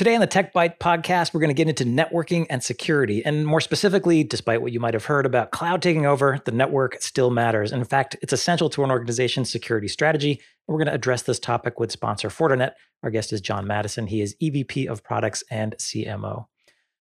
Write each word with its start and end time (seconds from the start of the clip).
Today 0.00 0.14
on 0.14 0.22
the 0.22 0.26
Tech 0.26 0.54
Byte 0.54 0.78
podcast, 0.78 1.34
we're 1.34 1.40
going 1.40 1.54
to 1.54 1.54
get 1.54 1.68
into 1.68 1.84
networking 1.84 2.46
and 2.48 2.64
security. 2.64 3.22
And 3.22 3.46
more 3.46 3.60
specifically, 3.60 4.24
despite 4.24 4.62
what 4.62 4.72
you 4.72 4.80
might 4.80 4.94
have 4.94 5.04
heard 5.04 5.26
about 5.26 5.50
cloud 5.50 5.82
taking 5.82 6.06
over, 6.06 6.40
the 6.46 6.52
network 6.52 7.02
still 7.02 7.28
matters. 7.28 7.70
In 7.70 7.84
fact, 7.84 8.16
it's 8.22 8.32
essential 8.32 8.70
to 8.70 8.82
an 8.82 8.90
organization's 8.90 9.50
security 9.50 9.88
strategy. 9.88 10.30
And 10.30 10.40
we're 10.68 10.78
going 10.78 10.86
to 10.86 10.94
address 10.94 11.20
this 11.24 11.38
topic 11.38 11.78
with 11.78 11.92
sponsor 11.92 12.30
Fortinet. 12.30 12.72
Our 13.02 13.10
guest 13.10 13.30
is 13.30 13.42
John 13.42 13.66
Madison. 13.66 14.06
He 14.06 14.22
is 14.22 14.34
EVP 14.42 14.86
of 14.86 15.04
Products 15.04 15.44
and 15.50 15.76
CMO. 15.76 16.46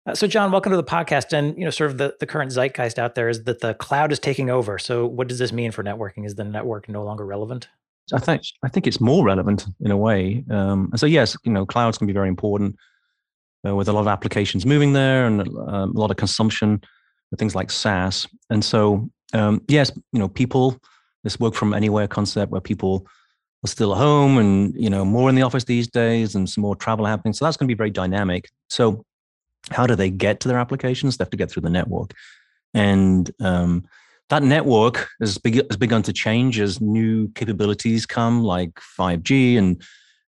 Uh, 0.06 0.14
so, 0.14 0.28
John, 0.28 0.52
welcome 0.52 0.72
to 0.72 0.76
the 0.76 0.84
podcast. 0.84 1.32
And 1.32 1.58
you 1.58 1.64
know, 1.64 1.72
sort 1.72 1.92
of 1.92 2.00
the, 2.00 2.16
the 2.20 2.26
current 2.26 2.52
zeitgeist 2.52 3.00
out 3.00 3.16
there 3.16 3.30
is 3.30 3.46
that 3.46 3.62
the 3.62 3.76
cloud 3.76 4.12
is 4.12 4.20
taking 4.20 4.50
over. 4.50 4.78
So, 4.78 5.06
what 5.06 5.30
does 5.30 5.40
this 5.40 5.54
mean 5.54 5.72
for 5.72 5.86
networking? 5.86 6.26
Is 6.26 6.36
the 6.36 6.44
network 6.44 6.90
no 6.90 7.06
longer 7.06 7.26
relevant? 7.26 7.70
I 8.14 8.20
think 8.20 8.42
I 8.64 8.68
think 8.68 8.88
it's 8.88 9.00
more 9.00 9.24
relevant 9.24 9.68
in 9.80 9.92
a 9.92 9.98
way. 9.98 10.44
Um, 10.50 10.90
and 10.92 11.00
so 11.00 11.06
yes, 11.06 11.38
you 11.44 11.52
know, 11.52 11.66
clouds 11.66 11.98
can 11.98 12.08
be 12.08 12.14
very 12.14 12.28
important 12.28 12.76
uh, 13.66 13.76
with 13.76 13.88
a 13.88 13.94
lot 13.94 14.02
of 14.02 14.08
applications 14.08 14.66
moving 14.66 14.94
there 14.94 15.26
and 15.26 15.42
um, 15.42 15.96
a 15.96 16.00
lot 16.00 16.12
of 16.12 16.18
consumption, 16.18 16.82
things 17.38 17.56
like 17.56 17.72
SaaS. 17.72 18.28
And 18.50 18.64
so 18.64 19.10
um, 19.34 19.62
yes, 19.68 19.92
you 20.12 20.20
know, 20.20 20.28
people 20.28 20.80
this 21.24 21.40
work 21.40 21.54
from 21.54 21.74
anywhere 21.74 22.08
concept 22.08 22.52
where 22.52 22.62
people 22.62 23.06
are 23.64 23.68
still 23.68 23.94
at 23.94 23.98
home 23.98 24.38
and 24.38 24.74
you 24.76 24.90
know 24.90 25.04
more 25.04 25.30
in 25.30 25.36
the 25.36 25.42
office 25.42 25.66
these 25.66 25.88
days 25.88 26.36
and 26.36 26.50
some 26.50 26.62
more 26.62 26.76
travel 26.76 27.06
happening. 27.06 27.34
So 27.34 27.46
that's 27.46 27.58
going 27.58 27.68
to 27.68 27.74
be 27.74 27.78
very 27.78 27.90
dynamic. 27.90 28.50
So 28.70 29.06
how 29.72 29.86
do 29.86 29.96
they 29.96 30.10
get 30.10 30.40
to 30.42 30.48
their 30.48 30.58
applications? 30.58 31.18
They 31.18 31.24
have 31.24 31.30
to 31.32 31.38
get 31.38 31.52
through 31.52 31.64
the 31.64 31.70
network, 31.70 32.14
and 32.74 33.30
um, 33.40 33.86
that 34.30 34.44
network 34.44 35.10
has, 35.20 35.40
has 35.44 35.78
begun 35.78 36.04
to 36.04 36.14
change 36.14 36.60
as 36.60 36.80
new 36.80 37.30
capabilities 37.30 38.06
come, 38.06 38.44
like 38.44 38.80
5G, 38.98 39.58
and 39.58 39.82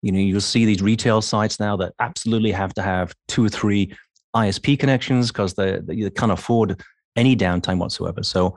you 0.03 0.13
know 0.13 0.19
you'll 0.19 0.41
see 0.41 0.65
these 0.65 0.83
retail 0.83 1.21
sites 1.21 1.61
now 1.61 1.77
that 1.77 1.93
absolutely 1.99 2.53
have 2.53 2.75
to 2.75 2.83
have 2.83 3.15
two 3.29 3.45
or 3.45 3.49
three 3.49 3.93
ISP 4.35 4.79
connections 4.79 5.31
because 5.31 5.55
they, 5.55 5.79
they 5.83 6.11
can't 6.11 6.33
afford 6.33 6.81
any 7.17 7.37
downtime 7.37 7.79
whatsoever. 7.79 8.23
So 8.23 8.57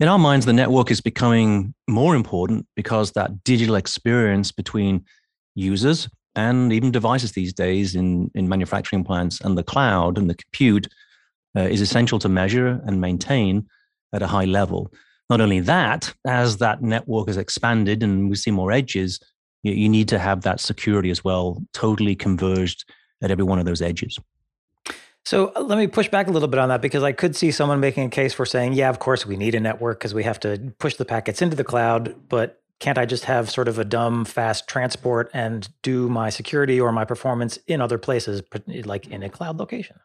in 0.00 0.08
our 0.08 0.18
minds, 0.18 0.46
the 0.46 0.52
network 0.52 0.90
is 0.90 1.00
becoming 1.00 1.74
more 1.88 2.14
important 2.14 2.66
because 2.76 3.12
that 3.12 3.42
digital 3.42 3.74
experience 3.74 4.52
between 4.52 5.04
users 5.54 6.08
and 6.36 6.72
even 6.72 6.92
devices 6.92 7.32
these 7.32 7.52
days 7.52 7.96
in, 7.96 8.30
in 8.34 8.48
manufacturing 8.48 9.02
plants 9.02 9.40
and 9.40 9.58
the 9.58 9.64
cloud 9.64 10.16
and 10.16 10.30
the 10.30 10.34
compute 10.34 10.86
uh, 11.56 11.62
is 11.62 11.80
essential 11.80 12.18
to 12.20 12.28
measure 12.28 12.80
and 12.86 13.00
maintain 13.00 13.66
at 14.12 14.22
a 14.22 14.26
high 14.26 14.44
level. 14.44 14.92
Not 15.28 15.40
only 15.40 15.60
that, 15.60 16.14
as 16.26 16.58
that 16.58 16.80
network 16.80 17.26
has 17.26 17.36
expanded 17.36 18.02
and 18.02 18.30
we 18.30 18.36
see 18.36 18.50
more 18.50 18.70
edges, 18.70 19.18
you, 19.62 19.72
you 19.72 19.88
need 19.88 20.08
to 20.08 20.18
have 20.18 20.42
that 20.42 20.60
security 20.60 21.10
as 21.10 21.24
well, 21.24 21.62
totally 21.72 22.14
converged 22.14 22.84
at 23.22 23.30
every 23.30 23.44
one 23.44 23.58
of 23.58 23.64
those 23.64 23.82
edges. 23.82 24.18
So 25.24 25.52
uh, 25.54 25.60
let 25.60 25.76
me 25.76 25.86
push 25.86 26.08
back 26.08 26.28
a 26.28 26.30
little 26.30 26.48
bit 26.48 26.58
on 26.58 26.70
that 26.70 26.80
because 26.80 27.02
I 27.02 27.12
could 27.12 27.36
see 27.36 27.50
someone 27.50 27.80
making 27.80 28.06
a 28.06 28.10
case 28.10 28.32
for 28.32 28.46
saying, 28.46 28.72
yeah, 28.72 28.88
of 28.88 28.98
course 28.98 29.26
we 29.26 29.36
need 29.36 29.54
a 29.54 29.60
network 29.60 29.98
because 29.98 30.14
we 30.14 30.24
have 30.24 30.40
to 30.40 30.72
push 30.78 30.96
the 30.96 31.04
packets 31.04 31.42
into 31.42 31.54
the 31.54 31.64
cloud, 31.64 32.14
but 32.28 32.62
can't 32.80 32.96
I 32.96 33.06
just 33.06 33.24
have 33.24 33.50
sort 33.50 33.68
of 33.68 33.78
a 33.78 33.84
dumb 33.84 34.24
fast 34.24 34.68
transport 34.68 35.30
and 35.34 35.68
do 35.82 36.08
my 36.08 36.30
security 36.30 36.80
or 36.80 36.92
my 36.92 37.04
performance 37.04 37.58
in 37.66 37.80
other 37.80 37.98
places, 37.98 38.40
like 38.84 39.08
in 39.08 39.22
a 39.22 39.28
cloud 39.28 39.58
location? 39.58 39.96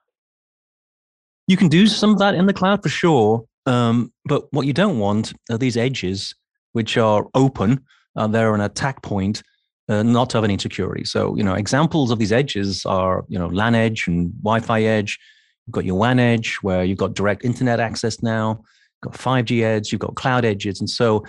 You 1.48 1.56
can 1.56 1.68
do 1.68 1.88
some 1.88 2.12
of 2.12 2.20
that 2.20 2.36
in 2.36 2.46
the 2.46 2.54
cloud 2.54 2.82
for 2.82 2.90
sure. 2.90 3.46
Um, 3.66 4.12
but 4.26 4.52
what 4.52 4.66
you 4.66 4.74
don't 4.74 5.00
want 5.00 5.34
are 5.50 5.58
these 5.58 5.78
edges, 5.78 6.36
which 6.72 6.98
are 6.98 7.28
open. 7.34 7.86
Uh, 8.16 8.28
they're 8.28 8.54
an 8.54 8.62
attack 8.62 9.02
point, 9.02 9.44
uh, 9.90 10.04
not 10.04 10.30
to 10.30 10.38
have 10.38 10.44
any 10.44 10.58
security. 10.58 11.04
So, 11.04 11.36
you 11.36 11.44
know, 11.44 11.54
examples 11.54 12.12
of 12.12 12.20
these 12.20 12.32
edges 12.32 12.86
are, 12.86 13.26
you 13.28 13.38
know, 13.40 13.48
LAN 13.48 13.76
edge 13.76 14.08
and 14.08 14.32
Wi-Fi 14.44 14.84
edge. 14.84 15.20
You've 15.66 15.74
got 15.74 15.86
your 15.86 15.96
WAN 15.96 16.20
edge, 16.20 16.58
where 16.62 16.84
you've 16.84 16.98
got 16.98 17.14
direct 17.14 17.46
internet 17.46 17.80
access 17.80 18.22
now. 18.22 18.64
You've 19.04 19.12
got 19.12 19.14
5G 19.14 19.64
edge. 19.64 19.92
You've 19.92 20.02
got 20.02 20.16
cloud 20.16 20.46
edges, 20.46 20.80
and 20.80 20.90
so 20.90 21.24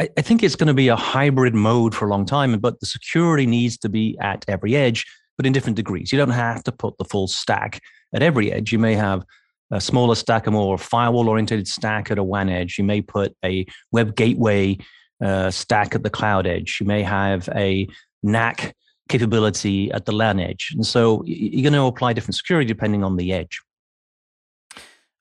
I, 0.00 0.08
I 0.16 0.22
think 0.22 0.42
it's 0.42 0.56
going 0.56 0.68
to 0.68 0.74
be 0.74 0.88
a 0.88 0.96
hybrid 0.96 1.54
mode 1.54 1.94
for 1.94 2.06
a 2.06 2.10
long 2.10 2.24
time. 2.24 2.58
But 2.58 2.80
the 2.80 2.86
security 2.86 3.46
needs 3.46 3.76
to 3.78 3.88
be 3.88 4.16
at 4.20 4.44
every 4.48 4.76
edge, 4.76 5.04
but 5.36 5.46
in 5.46 5.52
different 5.52 5.76
degrees. 5.76 6.12
You 6.12 6.18
don't 6.18 6.30
have 6.30 6.64
to 6.64 6.72
put 6.72 6.96
the 6.98 7.04
full 7.04 7.28
stack 7.28 7.80
at 8.14 8.22
every 8.22 8.52
edge. 8.52 8.72
You 8.72 8.78
may 8.78 8.94
have 8.94 9.24
a 9.70 9.80
smaller 9.80 10.14
stack, 10.14 10.46
a 10.46 10.50
more 10.50 10.78
firewall 10.78 11.28
oriented 11.28 11.68
stack 11.68 12.10
at 12.10 12.18
a 12.18 12.24
WAN 12.24 12.48
edge. 12.48 12.76
You 12.78 12.84
may 12.84 13.02
put 13.02 13.36
a 13.44 13.66
web 13.92 14.16
gateway 14.16 14.78
uh, 15.20 15.50
stack 15.50 15.94
at 15.94 16.02
the 16.02 16.10
cloud 16.10 16.46
edge. 16.46 16.78
You 16.80 16.86
may 16.86 17.02
have 17.02 17.48
a 17.54 17.88
NAC 18.22 18.74
capability 19.08 19.90
at 19.92 20.06
the 20.06 20.12
LAN 20.12 20.40
edge. 20.40 20.72
And 20.74 20.86
so 20.86 21.22
you're 21.26 21.68
going 21.68 21.72
to 21.72 21.86
apply 21.86 22.12
different 22.12 22.36
security 22.36 22.66
depending 22.66 23.04
on 23.04 23.16
the 23.16 23.32
edge. 23.32 23.60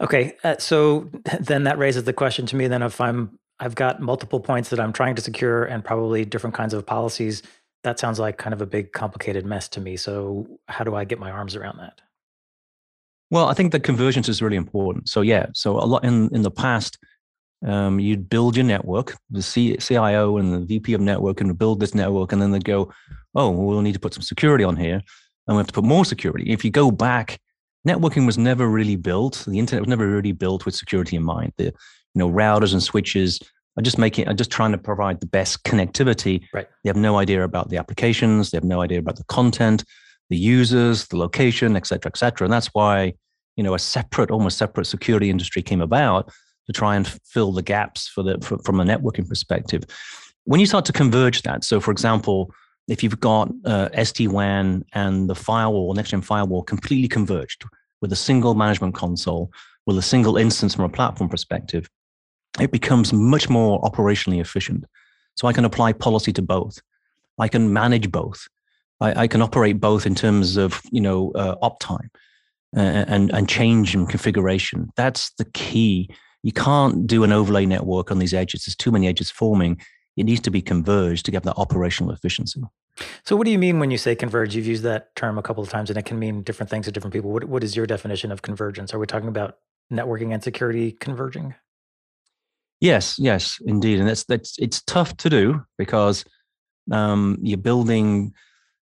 Okay, 0.02 0.38
uh, 0.44 0.58
so 0.58 1.10
then 1.40 1.64
that 1.64 1.78
raises 1.78 2.06
the 2.06 2.14
question 2.14 2.46
to 2.48 2.56
me. 2.56 2.68
Then, 2.68 2.82
if 2.82 3.02
I'm 3.02 3.38
I've 3.60 3.76
got 3.76 4.02
multiple 4.02 4.40
points 4.40 4.70
that 4.70 4.80
I'm 4.80 4.94
trying 4.94 5.16
to 5.16 5.22
secure 5.22 5.66
and 5.66 5.84
probably 5.84 6.24
different 6.24 6.56
kinds 6.56 6.74
of 6.74 6.86
policies, 6.86 7.44
that 7.84 8.00
sounds 8.00 8.18
like 8.18 8.38
kind 8.38 8.54
of 8.54 8.62
a 8.62 8.66
big 8.66 8.94
complicated 8.94 9.46
mess 9.46 9.68
to 9.70 9.82
me. 9.82 9.98
So, 9.98 10.48
how 10.70 10.86
do 10.86 10.96
I 10.96 11.04
get 11.04 11.20
my 11.20 11.32
arms 11.32 11.56
around 11.56 11.80
that? 11.80 12.00
Well, 13.32 13.48
I 13.48 13.54
think 13.54 13.72
the 13.72 13.80
convergence 13.80 14.28
is 14.30 14.42
really 14.42 14.56
important. 14.56 15.10
So 15.10 15.22
yeah, 15.22 15.48
so 15.54 15.78
a 15.78 15.86
lot 15.86 16.04
in 16.04 16.34
in 16.34 16.44
the 16.44 16.52
past, 16.52 16.98
um, 17.66 18.00
you'd 18.00 18.30
build 18.30 18.56
your 18.56 18.66
network. 18.66 19.18
The 19.30 19.42
C, 19.42 19.76
CIO 19.78 20.38
and 20.38 20.54
the 20.54 20.60
VP 20.60 20.94
of 20.94 21.02
network 21.02 21.42
and 21.42 21.58
build 21.58 21.80
this 21.80 21.94
network, 21.94 22.32
and 22.32 22.42
then 22.42 22.52
they'd 22.52 22.64
go, 22.64 22.92
"Oh, 23.36 23.50
well, 23.50 23.54
we'll 23.54 23.82
need 23.82 23.94
to 23.94 24.00
put 24.00 24.14
some 24.14 24.24
security 24.24 24.64
on 24.64 24.76
here, 24.76 25.02
and 25.48 25.56
we 25.56 25.58
have 25.58 25.68
to 25.68 25.74
put 25.74 25.84
more 25.84 26.06
security." 26.06 26.52
If 26.52 26.64
you 26.64 26.72
go 26.72 26.92
back, 26.92 27.40
networking 27.88 28.26
was 28.26 28.38
never 28.38 28.68
really 28.68 28.96
built. 28.96 29.44
The 29.48 29.60
internet 29.60 29.82
was 29.82 29.90
never 29.90 30.08
really 30.08 30.32
built 30.32 30.66
with 30.66 30.76
security 30.76 31.16
in 31.16 31.24
mind. 31.24 31.54
The 31.58 31.66
you 31.66 32.16
know 32.16 32.30
routers 32.30 32.74
and 32.74 32.82
switches 32.82 33.40
are 33.78 33.84
just 33.84 33.98
making 33.98 34.28
are 34.28 34.34
just 34.34 34.52
trying 34.52 34.72
to 34.72 34.78
provide 34.78 35.20
the 35.20 35.28
best 35.28 35.64
connectivity. 35.64 36.44
Right. 36.54 36.68
They 36.84 36.90
have 36.90 36.98
no 36.98 37.18
idea 37.18 37.44
about 37.44 37.70
the 37.70 37.78
applications. 37.78 38.52
They 38.52 38.58
have 38.58 38.64
no 38.64 38.82
idea 38.82 39.00
about 39.00 39.18
the 39.18 39.26
content 39.26 39.84
the 40.30 40.38
users, 40.38 41.08
the 41.08 41.18
location, 41.18 41.76
et 41.76 41.88
cetera, 41.88 42.12
et 42.12 42.18
cetera. 42.18 42.46
And 42.46 42.54
that's 42.54 42.68
why, 42.68 43.14
you 43.56 43.64
know, 43.64 43.74
a 43.74 43.80
separate, 43.80 44.32
almost 44.32 44.58
separate 44.58 44.86
security 44.86 45.30
industry 45.30 45.62
came 45.62 45.82
about 45.82 46.32
to 46.70 46.74
try 46.74 46.96
and 46.96 47.08
fill 47.08 47.52
the 47.52 47.64
gaps 47.64 48.08
for 48.08 48.22
the 48.22 48.38
for, 48.42 48.60
from 48.60 48.80
a 48.80 48.86
networking 48.86 49.28
perspective. 49.28 49.84
When 50.44 50.60
you 50.60 50.68
start 50.68 50.86
to 50.86 50.94
converge 50.94 51.42
that, 51.42 51.64
so 51.64 51.80
for 51.80 51.92
example, 51.92 52.54
if 52.88 53.04
you've 53.04 53.20
got 53.20 53.50
uh, 53.66 53.90
SD-WAN 53.90 54.86
and 54.94 55.30
the 55.30 55.36
firewall, 55.36 55.94
next-gen 55.96 56.22
firewall, 56.22 56.64
completely 56.64 57.08
converged 57.08 57.66
with 58.02 58.12
a 58.12 58.16
single 58.16 58.54
management 58.54 58.94
console, 58.94 59.52
with 59.88 59.98
a 59.98 60.02
single 60.04 60.38
instance 60.38 60.76
from 60.76 60.86
a 60.86 60.90
platform 60.90 61.30
perspective, 61.30 61.90
it 62.60 62.72
becomes 62.72 63.12
much 63.12 63.50
more 63.50 63.82
operationally 63.82 64.40
efficient. 64.40 64.86
So 65.36 65.48
I 65.48 65.54
can 65.54 65.66
apply 65.66 65.94
policy 65.94 66.32
to 66.34 66.42
both. 66.42 66.80
I 67.40 67.48
can 67.48 67.74
manage 67.74 68.12
both. 68.12 68.48
I, 69.02 69.24
I 69.24 69.28
can 69.28 69.42
operate 69.42 69.80
both 69.80 70.06
in 70.06 70.14
terms 70.14 70.58
of 70.58 70.82
you 70.92 71.02
know 71.02 71.32
uh, 71.32 71.56
uptime 71.68 72.10
uh, 72.78 73.06
and 73.08 73.32
and 73.32 73.50
change 73.50 73.96
and 73.96 74.08
configuration. 74.08 74.92
That's 74.96 75.32
the 75.38 75.46
key. 75.46 76.10
You 76.44 76.52
can't 76.52 77.06
do 77.06 77.24
an 77.24 77.32
overlay 77.32 77.66
network 77.66 78.12
on 78.12 78.20
these 78.20 78.34
edges. 78.34 78.66
There's 78.66 78.76
too 78.76 78.92
many 78.92 79.08
edges 79.08 79.30
forming. 79.30 79.80
It 80.16 80.26
needs 80.26 80.42
to 80.42 80.52
be 80.52 80.62
converged 80.62 81.26
to 81.26 81.32
get 81.32 81.44
that 81.44 81.56
operational 81.56 82.12
efficiency. 82.12 82.62
So, 83.26 83.36
what 83.36 83.46
do 83.46 83.52
you 83.52 83.60
mean 83.60 83.80
when 83.80 83.92
you 83.92 83.98
say 83.98 84.16
converge? 84.16 84.56
You've 84.56 84.68
used 84.68 84.84
that 84.84 85.16
term 85.16 85.38
a 85.38 85.42
couple 85.42 85.64
of 85.64 85.70
times, 85.70 85.90
and 85.90 85.98
it 85.98 86.06
can 86.06 86.20
mean 86.20 86.42
different 86.44 86.70
things 86.70 86.86
to 86.86 86.92
different 86.92 87.14
people. 87.14 87.32
What 87.32 87.46
What 87.46 87.64
is 87.64 87.76
your 87.76 87.86
definition 87.86 88.32
of 88.32 88.42
convergence? 88.42 88.94
Are 88.94 89.00
we 89.00 89.06
talking 89.06 89.30
about 89.30 89.58
networking 89.92 90.34
and 90.34 90.44
security 90.44 90.92
converging? 90.92 91.56
Yes, 92.82 93.18
yes, 93.20 93.60
indeed, 93.66 94.00
and 94.00 94.10
it's 94.10 94.24
that's 94.24 94.58
it's 94.58 94.82
tough 94.82 95.16
to 95.18 95.30
do 95.30 95.66
because 95.78 96.26
um, 96.92 97.38
you're 97.42 97.58
building 97.58 98.34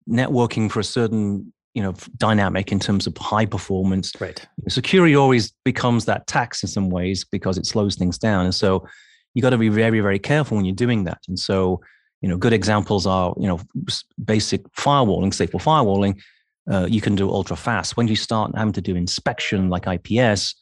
networking 0.09 0.71
for 0.71 0.81
a 0.81 0.85
certain 0.85 1.53
you 1.75 1.83
know 1.83 1.95
dynamic 2.17 2.71
in 2.71 2.79
terms 2.79 3.07
of 3.07 3.17
high 3.17 3.47
performance. 3.47 4.13
Right. 4.21 4.45
Security 4.69 5.15
always 5.15 5.53
becomes 5.65 6.05
that 6.05 6.27
tax 6.27 6.63
in 6.63 6.69
some 6.69 6.91
ways 6.91 7.25
because 7.25 7.59
it 7.59 7.67
slows 7.67 7.97
things 7.97 8.19
down. 8.19 8.45
And 8.45 8.55
so 8.55 8.87
you 9.35 9.43
got 9.43 9.51
to 9.51 9.59
be 9.59 9.69
very 9.69 10.01
very 10.01 10.19
careful 10.19 10.57
when 10.57 10.65
you're 10.65 10.75
doing 10.75 11.05
that. 11.05 11.21
And 11.29 11.39
so 11.39 11.81
you 12.21 12.29
know 12.29 12.37
good 12.37 12.53
examples 12.53 13.07
are 13.07 13.35
you 13.39 13.49
know 13.49 13.61
basic 14.25 14.63
firewalling 14.75 15.33
stateful 15.33 15.63
firewalling. 15.63 16.21
Uh, 16.71 16.87
you 16.87 17.01
can 17.01 17.17
do 17.17 17.29
ultra 17.29 17.57
fast. 17.57 17.97
When 17.97 18.07
you 18.07 18.17
start 18.17 18.53
having 18.57 18.73
to 18.75 18.81
do 18.81 18.95
inspection 18.95 19.69
like 19.69 19.85
ips 19.85 20.55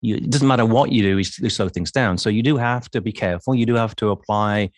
you, 0.00 0.16
it 0.16 0.28
doesn't 0.28 0.48
matter 0.48 0.66
what 0.66 0.92
you 0.92 1.02
do 1.02 1.16
you 1.16 1.50
slow 1.50 1.68
things 1.68 1.92
down. 1.92 2.18
So 2.18 2.28
you 2.28 2.42
do 2.42 2.56
have 2.56 2.90
to 2.90 3.00
be 3.00 3.12
careful. 3.12 3.54
You 3.54 3.64
do 3.66 3.74
have 3.74 3.94
to 3.96 4.10
apply 4.10 4.70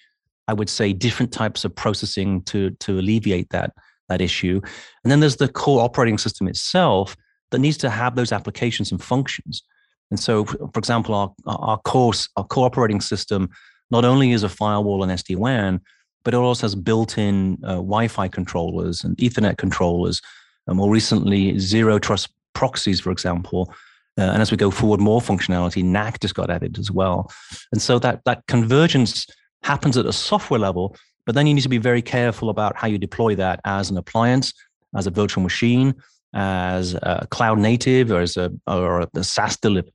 i 0.49 0.53
would 0.53 0.69
say 0.69 0.93
different 0.93 1.33
types 1.33 1.65
of 1.65 1.75
processing 1.75 2.43
to 2.43 2.71
to 2.71 2.99
alleviate 2.99 3.51
that 3.51 3.73
that 4.09 4.21
issue. 4.21 4.61
And 5.05 5.11
then 5.11 5.21
there's 5.21 5.37
the 5.37 5.49
core 5.49 5.83
operating 5.83 6.19
system 6.19 6.49
itself 6.49 7.17
that 7.51 7.59
needs 7.59 7.77
to 7.79 7.91
have 7.91 8.17
those 8.17 8.33
applications 8.33 8.91
and 8.91 9.03
functions. 9.03 9.63
And 10.11 10.21
so, 10.21 10.45
for 10.45 10.79
example, 10.79 11.15
our, 11.15 11.33
our 11.47 11.79
course, 11.79 12.29
our 12.37 12.45
core 12.45 12.67
operating 12.67 13.01
system 13.01 13.51
not 13.91 14.05
only 14.05 14.33
is 14.33 14.43
a 14.43 14.49
firewall 14.49 15.03
and 15.03 15.13
SD-WAN, 15.13 15.81
but 16.25 16.35
it 16.35 16.39
also 16.39 16.63
has 16.63 16.75
built-in 16.75 17.59
uh, 17.63 17.75
Wi-Fi 17.75 18.29
controllers 18.29 19.05
and 19.05 19.17
Ethernet 19.19 19.59
controllers 19.59 20.21
and 20.67 20.77
more 20.77 20.91
recently, 20.91 21.59
zero 21.59 21.99
trust 21.99 22.29
proxies, 22.53 23.01
for 23.01 23.11
example. 23.11 23.73
Uh, 24.19 24.23
and 24.23 24.43
as 24.43 24.51
we 24.51 24.57
go 24.57 24.71
forward, 24.71 25.01
more 25.01 25.21
functionality, 25.21 25.85
NAC 25.85 26.21
just 26.21 26.35
got 26.35 26.51
added 26.51 26.79
as 26.79 26.91
well. 26.91 27.31
And 27.71 27.81
so 27.81 27.99
that 28.01 28.25
that 28.25 28.47
convergence 28.49 29.27
happens 29.63 29.97
at 29.97 30.07
a 30.07 30.13
software 30.13 30.61
level, 30.61 30.97
but 31.27 31.35
then 31.35 31.47
you 31.47 31.53
need 31.53 31.63
to 31.63 31.69
be 31.69 31.79
very 31.79 32.01
careful 32.01 32.49
about 32.49 32.77
how 32.77 32.87
you 32.87 32.97
deploy 32.97 33.35
that 33.35 33.61
as 33.65 33.91
an 33.91 33.99
appliance, 33.99 34.55
as 34.95 35.07
a 35.07 35.11
virtual 35.11 35.43
machine, 35.43 35.95
as 36.33 36.95
a 36.95 37.27
cloud 37.31 37.59
native, 37.59 38.11
or 38.11 38.21
as 38.21 38.37
a 38.37 38.53
or 38.67 39.01
a 39.01 39.25
SaaS 39.25 39.57
delivered. 39.57 39.93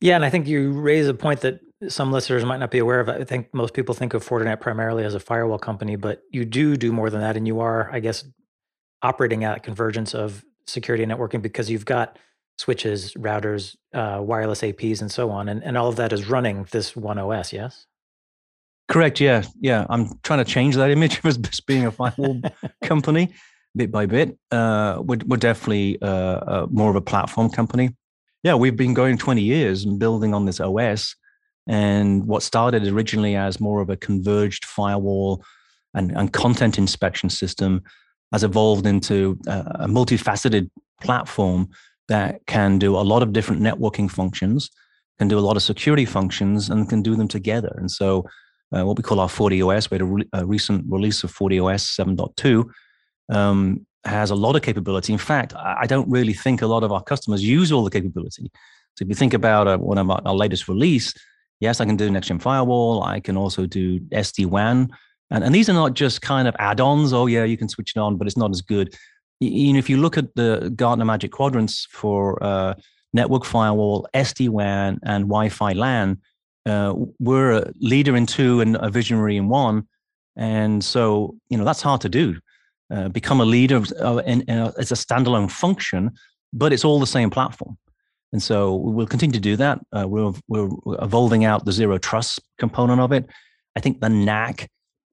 Yeah, 0.00 0.14
and 0.16 0.24
I 0.24 0.30
think 0.30 0.46
you 0.46 0.72
raise 0.72 1.08
a 1.08 1.14
point 1.14 1.40
that 1.40 1.60
some 1.88 2.12
listeners 2.12 2.44
might 2.44 2.58
not 2.58 2.70
be 2.70 2.78
aware 2.78 3.00
of. 3.00 3.08
I 3.08 3.24
think 3.24 3.52
most 3.54 3.72
people 3.72 3.94
think 3.94 4.14
of 4.14 4.26
Fortinet 4.26 4.60
primarily 4.60 5.04
as 5.04 5.14
a 5.14 5.20
firewall 5.20 5.58
company, 5.58 5.96
but 5.96 6.22
you 6.30 6.44
do 6.44 6.76
do 6.76 6.92
more 6.92 7.08
than 7.10 7.20
that, 7.22 7.36
and 7.36 7.46
you 7.46 7.60
are, 7.60 7.90
I 7.90 8.00
guess, 8.00 8.24
operating 9.02 9.44
at 9.44 9.62
convergence 9.62 10.14
of 10.14 10.44
security 10.66 11.02
and 11.02 11.12
networking 11.12 11.40
because 11.40 11.70
you've 11.70 11.84
got 11.84 12.18
switches, 12.58 13.14
routers, 13.14 13.76
uh, 13.94 14.20
wireless 14.20 14.62
APs, 14.62 15.00
and 15.00 15.10
so 15.10 15.30
on, 15.30 15.48
and 15.48 15.64
and 15.64 15.78
all 15.78 15.88
of 15.88 15.96
that 15.96 16.12
is 16.12 16.28
running 16.28 16.66
this 16.72 16.94
one 16.94 17.18
OS. 17.18 17.52
Yes. 17.52 17.86
Correct. 18.88 19.20
Yeah. 19.20 19.42
Yeah. 19.60 19.86
I'm 19.88 20.18
trying 20.22 20.44
to 20.44 20.50
change 20.50 20.76
that 20.76 20.90
image 20.90 21.18
of 21.18 21.26
us 21.26 21.60
being 21.60 21.86
a 21.86 21.90
firewall 21.90 22.40
company 22.84 23.32
bit 23.76 23.92
by 23.92 24.06
bit. 24.06 24.36
Uh, 24.50 25.02
we're, 25.04 25.18
we're 25.26 25.36
definitely 25.36 26.00
uh, 26.00 26.06
uh, 26.06 26.66
more 26.70 26.90
of 26.90 26.96
a 26.96 27.00
platform 27.00 27.50
company. 27.50 27.94
Yeah, 28.42 28.54
we've 28.54 28.76
been 28.76 28.94
going 28.94 29.18
20 29.18 29.42
years 29.42 29.84
and 29.84 29.98
building 29.98 30.34
on 30.34 30.46
this 30.46 30.60
OS. 30.60 31.14
And 31.66 32.26
what 32.26 32.42
started 32.42 32.86
originally 32.86 33.36
as 33.36 33.60
more 33.60 33.80
of 33.80 33.90
a 33.90 33.96
converged 33.96 34.64
firewall 34.64 35.44
and, 35.94 36.12
and 36.12 36.32
content 36.32 36.78
inspection 36.78 37.28
system 37.28 37.82
has 38.32 38.44
evolved 38.44 38.86
into 38.86 39.38
a, 39.46 39.58
a 39.80 39.86
multifaceted 39.88 40.70
platform 41.02 41.68
that 42.08 42.44
can 42.46 42.78
do 42.78 42.96
a 42.96 43.02
lot 43.02 43.22
of 43.22 43.32
different 43.32 43.62
networking 43.62 44.10
functions, 44.10 44.70
can 45.18 45.28
do 45.28 45.38
a 45.38 45.40
lot 45.40 45.56
of 45.56 45.62
security 45.62 46.04
functions, 46.04 46.70
and 46.70 46.88
can 46.88 47.02
do 47.02 47.16
them 47.16 47.28
together. 47.28 47.74
And 47.78 47.90
so, 47.90 48.26
uh, 48.74 48.84
what 48.84 48.96
we 48.96 49.02
call 49.02 49.20
our 49.20 49.28
FortiOS, 49.28 49.90
we 49.90 49.96
had 49.96 50.02
a, 50.02 50.04
re- 50.04 50.28
a 50.32 50.46
recent 50.46 50.84
release 50.88 51.22
of 51.24 51.32
FortiOS 51.32 51.98
7.2, 51.98 52.64
um, 53.34 53.86
has 54.04 54.30
a 54.30 54.34
lot 54.34 54.56
of 54.56 54.62
capability. 54.62 55.12
In 55.12 55.18
fact, 55.18 55.54
I 55.56 55.86
don't 55.86 56.08
really 56.08 56.32
think 56.32 56.62
a 56.62 56.66
lot 56.66 56.84
of 56.84 56.92
our 56.92 57.02
customers 57.02 57.42
use 57.42 57.72
all 57.72 57.84
the 57.84 57.90
capability. 57.90 58.50
So 58.96 59.02
if 59.02 59.08
you 59.08 59.14
think 59.14 59.34
about 59.34 59.68
uh, 59.68 59.78
one 59.78 59.98
of 59.98 60.08
our, 60.10 60.20
our 60.24 60.34
latest 60.34 60.68
release, 60.68 61.12
yes, 61.60 61.80
I 61.80 61.84
can 61.84 61.96
do 61.96 62.10
next 62.10 62.28
gen 62.28 62.38
firewall. 62.38 63.02
I 63.02 63.20
can 63.20 63.36
also 63.36 63.66
do 63.66 64.00
SD 64.00 64.46
WAN, 64.46 64.90
and 65.30 65.44
and 65.44 65.54
these 65.54 65.68
are 65.68 65.74
not 65.74 65.94
just 65.94 66.22
kind 66.22 66.48
of 66.48 66.56
add-ons. 66.58 67.12
Oh 67.12 67.26
yeah, 67.26 67.44
you 67.44 67.56
can 67.56 67.68
switch 67.68 67.92
it 67.94 68.00
on, 68.00 68.16
but 68.16 68.26
it's 68.26 68.36
not 68.36 68.50
as 68.50 68.62
good. 68.62 68.94
You 69.40 69.74
know, 69.74 69.78
if 69.78 69.90
you 69.90 69.98
look 69.98 70.16
at 70.16 70.34
the 70.34 70.72
Gartner 70.74 71.04
Magic 71.04 71.30
Quadrants 71.30 71.86
for 71.90 72.42
uh, 72.42 72.74
network 73.12 73.44
firewall, 73.44 74.08
SD 74.14 74.48
WAN, 74.48 74.98
and 75.02 75.24
Wi-Fi 75.24 75.72
LAN, 75.72 76.20
uh, 76.66 76.94
we're 77.18 77.52
a 77.52 77.72
leader 77.80 78.16
in 78.16 78.26
two 78.26 78.60
and 78.60 78.76
a 78.80 78.90
visionary 78.90 79.36
in 79.36 79.48
one. 79.48 79.86
And 80.36 80.84
so, 80.84 81.36
you 81.48 81.56
know, 81.56 81.64
that's 81.64 81.82
hard 81.82 82.00
to 82.02 82.08
do. 82.08 82.38
Uh, 82.90 83.08
become 83.08 83.40
a 83.40 83.44
leader 83.44 83.82
uh, 84.00 84.18
in, 84.18 84.42
in 84.42 84.58
a, 84.58 84.72
as 84.78 84.92
a 84.92 84.94
standalone 84.94 85.50
function, 85.50 86.10
but 86.52 86.72
it's 86.72 86.84
all 86.84 87.00
the 87.00 87.06
same 87.06 87.30
platform. 87.30 87.76
And 88.32 88.42
so 88.42 88.74
we'll 88.74 89.06
continue 89.06 89.32
to 89.34 89.40
do 89.40 89.56
that. 89.56 89.80
Uh, 89.96 90.06
we're, 90.06 90.32
we're 90.48 90.68
evolving 91.00 91.44
out 91.44 91.64
the 91.64 91.72
zero 91.72 91.98
trust 91.98 92.40
component 92.58 93.00
of 93.00 93.12
it. 93.12 93.26
I 93.76 93.80
think 93.80 94.00
the 94.00 94.08
NAC, 94.08 94.68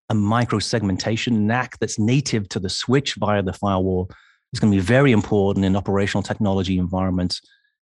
a 0.10 0.14
micro 0.14 0.60
segmentation 0.60 1.48
NAC 1.48 1.80
that's 1.80 2.00
native 2.00 2.50
to 2.50 2.60
the 2.60 2.70
switch 2.70 3.16
via 3.16 3.42
the 3.42 3.54
firewall, 3.54 4.10
is 4.52 4.60
going 4.60 4.72
to 4.72 4.78
be 4.78 4.84
very 4.84 5.12
important 5.12 5.66
in 5.66 5.76
operational 5.76 6.24
technology 6.24 6.78
environments 6.78 7.42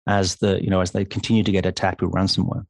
as 0.05 0.35
the 0.37 0.61
you 0.63 0.69
know 0.69 0.81
as 0.81 0.91
they 0.91 1.05
continue 1.05 1.43
to 1.43 1.51
get 1.51 1.65
attacked 1.65 2.01
with 2.01 2.11
ransomware. 2.11 2.65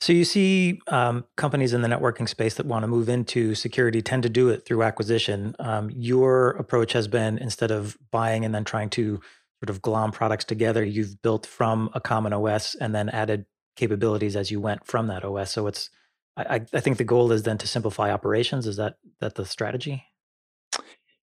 So 0.00 0.12
you 0.12 0.24
see 0.24 0.80
um, 0.88 1.24
companies 1.36 1.72
in 1.72 1.82
the 1.82 1.88
networking 1.88 2.28
space 2.28 2.54
that 2.54 2.66
want 2.66 2.82
to 2.82 2.88
move 2.88 3.08
into 3.08 3.54
security 3.54 4.02
tend 4.02 4.22
to 4.24 4.28
do 4.28 4.48
it 4.50 4.66
through 4.66 4.82
acquisition. 4.82 5.54
Um, 5.58 5.90
your 5.90 6.50
approach 6.50 6.92
has 6.92 7.08
been 7.08 7.38
instead 7.38 7.70
of 7.70 7.96
buying 8.10 8.44
and 8.44 8.54
then 8.54 8.64
trying 8.64 8.90
to 8.90 9.20
sort 9.60 9.70
of 9.70 9.80
glom 9.80 10.12
products 10.12 10.44
together, 10.44 10.84
you've 10.84 11.22
built 11.22 11.46
from 11.46 11.88
a 11.94 12.00
common 12.00 12.32
OS 12.34 12.74
and 12.74 12.94
then 12.94 13.08
added 13.08 13.46
capabilities 13.76 14.36
as 14.36 14.50
you 14.50 14.60
went 14.60 14.86
from 14.86 15.06
that 15.06 15.24
OS. 15.24 15.50
So 15.50 15.66
it's 15.66 15.88
I, 16.36 16.62
I 16.72 16.80
think 16.80 16.98
the 16.98 17.04
goal 17.04 17.30
is 17.32 17.44
then 17.44 17.58
to 17.58 17.68
simplify 17.68 18.10
operations. 18.10 18.66
Is 18.66 18.76
that 18.76 18.96
that 19.20 19.36
the 19.36 19.46
strategy? 19.46 20.04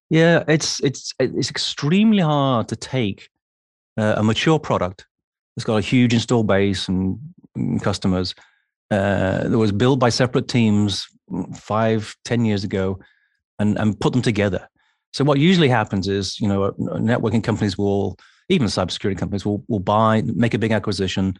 Yeah, 0.10 0.44
it's 0.48 0.80
it's 0.82 1.14
it's 1.20 1.50
extremely 1.50 2.22
hard 2.22 2.68
to 2.70 2.76
take 2.76 3.30
uh, 3.98 4.16
a 4.18 4.24
mature 4.24 4.60
product 4.60 5.06
that's 5.56 5.66
got 5.66 5.78
a 5.78 5.82
huge 5.82 6.14
install 6.14 6.44
base 6.44 6.88
and, 6.88 7.20
and 7.41 7.41
customers 7.82 8.36
uh, 8.92 9.48
that 9.48 9.58
was 9.58 9.72
built 9.72 10.00
by 10.00 10.10
separate 10.10 10.48
teams 10.48 11.08
five, 11.56 12.16
ten 12.26 12.46
years 12.46 12.64
ago, 12.64 13.00
and 13.60 13.78
and 13.78 14.00
put 14.00 14.14
them 14.14 14.22
together. 14.22 14.68
So 15.14 15.24
what 15.24 15.40
usually 15.40 15.70
happens 15.70 16.08
is, 16.08 16.40
you 16.40 16.48
know, 16.48 16.72
networking 16.80 17.44
companies 17.44 17.78
will, 17.78 18.18
even 18.50 18.68
cybersecurity 18.68 19.18
companies 19.18 19.46
will 19.46 19.64
will 19.68 19.80
buy, 19.80 20.22
make 20.22 20.54
a 20.54 20.60
big 20.60 20.72
acquisition, 20.72 21.34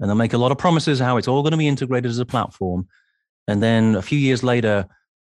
and 0.00 0.08
they'll 0.08 0.16
make 0.16 0.32
a 0.32 0.38
lot 0.38 0.52
of 0.52 0.58
promises 0.58 0.98
how 0.98 1.16
it's 1.16 1.28
all 1.28 1.42
going 1.42 1.52
to 1.52 1.58
be 1.58 1.68
integrated 1.68 2.10
as 2.10 2.18
a 2.18 2.26
platform, 2.26 2.86
and 3.46 3.62
then 3.62 3.94
a 3.94 4.02
few 4.02 4.18
years 4.18 4.42
later, 4.42 4.86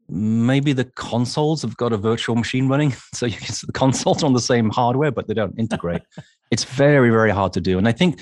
maybe 0.08 0.72
the 0.72 0.84
consoles 0.84 1.62
have 1.62 1.76
got 1.76 1.92
a 1.92 1.96
virtual 1.96 2.36
machine 2.36 2.68
running, 2.68 2.92
so 3.14 3.26
you 3.26 3.36
can, 3.36 3.54
see 3.54 3.66
the 3.66 3.72
consoles 3.72 4.22
are 4.22 4.26
on 4.26 4.34
the 4.34 4.40
same 4.40 4.70
hardware, 4.70 5.10
but 5.10 5.26
they 5.26 5.34
don't 5.34 5.58
integrate. 5.58 6.02
it's 6.50 6.64
very 6.64 7.10
very 7.10 7.30
hard 7.30 7.52
to 7.54 7.60
do, 7.60 7.78
and 7.78 7.88
I 7.88 7.92
think 7.92 8.20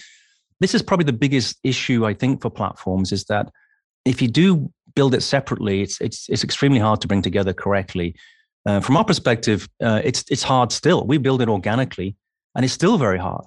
this 0.60 0.74
is 0.74 0.82
probably 0.82 1.04
the 1.04 1.12
biggest 1.12 1.58
issue 1.64 2.06
I 2.06 2.14
think 2.14 2.42
for 2.42 2.50
platforms 2.50 3.12
is 3.12 3.24
that 3.24 3.50
if 4.04 4.22
you 4.22 4.28
do 4.28 4.70
build 4.94 5.14
it 5.14 5.22
separately, 5.22 5.82
it's 5.82 6.00
it's 6.00 6.28
it's 6.28 6.44
extremely 6.44 6.78
hard 6.78 7.00
to 7.00 7.08
bring 7.08 7.22
together 7.22 7.52
correctly. 7.52 8.14
Uh, 8.66 8.80
from 8.80 8.96
our 8.96 9.04
perspective, 9.04 9.68
uh, 9.82 10.00
it's 10.04 10.24
it's 10.30 10.42
hard 10.42 10.72
still. 10.72 11.06
We 11.06 11.18
build 11.18 11.42
it 11.42 11.48
organically, 11.48 12.16
and 12.54 12.64
it's 12.64 12.74
still 12.74 12.98
very 12.98 13.18
hard. 13.18 13.44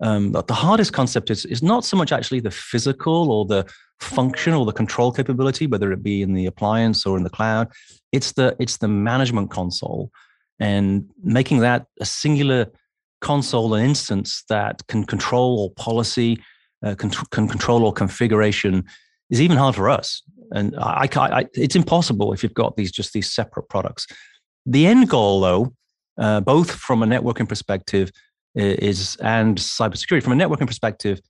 Um, 0.00 0.32
but 0.32 0.48
the 0.48 0.54
hardest 0.54 0.92
concept 0.92 1.30
is 1.30 1.44
is 1.44 1.62
not 1.62 1.84
so 1.84 1.96
much 1.96 2.12
actually 2.12 2.40
the 2.40 2.50
physical 2.50 3.30
or 3.30 3.44
the 3.44 3.66
function 4.00 4.54
or 4.54 4.64
the 4.64 4.72
control 4.72 5.12
capability, 5.12 5.66
whether 5.66 5.92
it 5.92 6.02
be 6.02 6.22
in 6.22 6.34
the 6.34 6.46
appliance 6.46 7.06
or 7.06 7.16
in 7.16 7.24
the 7.24 7.30
cloud. 7.30 7.68
It's 8.12 8.32
the 8.32 8.56
it's 8.58 8.78
the 8.78 8.88
management 8.88 9.50
console, 9.50 10.10
and 10.58 11.10
making 11.22 11.60
that 11.60 11.86
a 12.00 12.06
singular 12.06 12.66
console, 13.20 13.74
an 13.74 13.84
instance 13.84 14.44
that 14.48 14.86
can 14.86 15.04
control 15.04 15.58
all 15.58 15.70
policy, 15.70 16.38
uh, 16.84 16.94
can, 16.94 17.10
can, 17.30 17.48
control 17.48 17.84
or 17.84 17.92
configuration 17.92 18.84
is 19.30 19.40
even 19.40 19.56
hard 19.56 19.74
for 19.74 19.88
us. 19.88 20.22
And 20.52 20.76
I, 20.78 21.08
I, 21.16 21.40
I, 21.40 21.46
it's 21.54 21.76
impossible 21.76 22.32
if 22.32 22.42
you've 22.42 22.54
got 22.54 22.76
these 22.76 22.92
just 22.92 23.12
these 23.12 23.32
separate 23.32 23.68
products. 23.68 24.06
The 24.66 24.86
end 24.86 25.08
goal, 25.08 25.40
though, 25.40 25.74
uh, 26.18 26.40
both 26.40 26.70
from 26.70 27.02
a 27.02 27.06
networking 27.06 27.48
perspective 27.48 28.10
is 28.54 29.16
and 29.16 29.58
cybersecurity, 29.58 30.22
from 30.22 30.38
a 30.38 30.44
networking 30.44 30.66
perspective, 30.66 31.20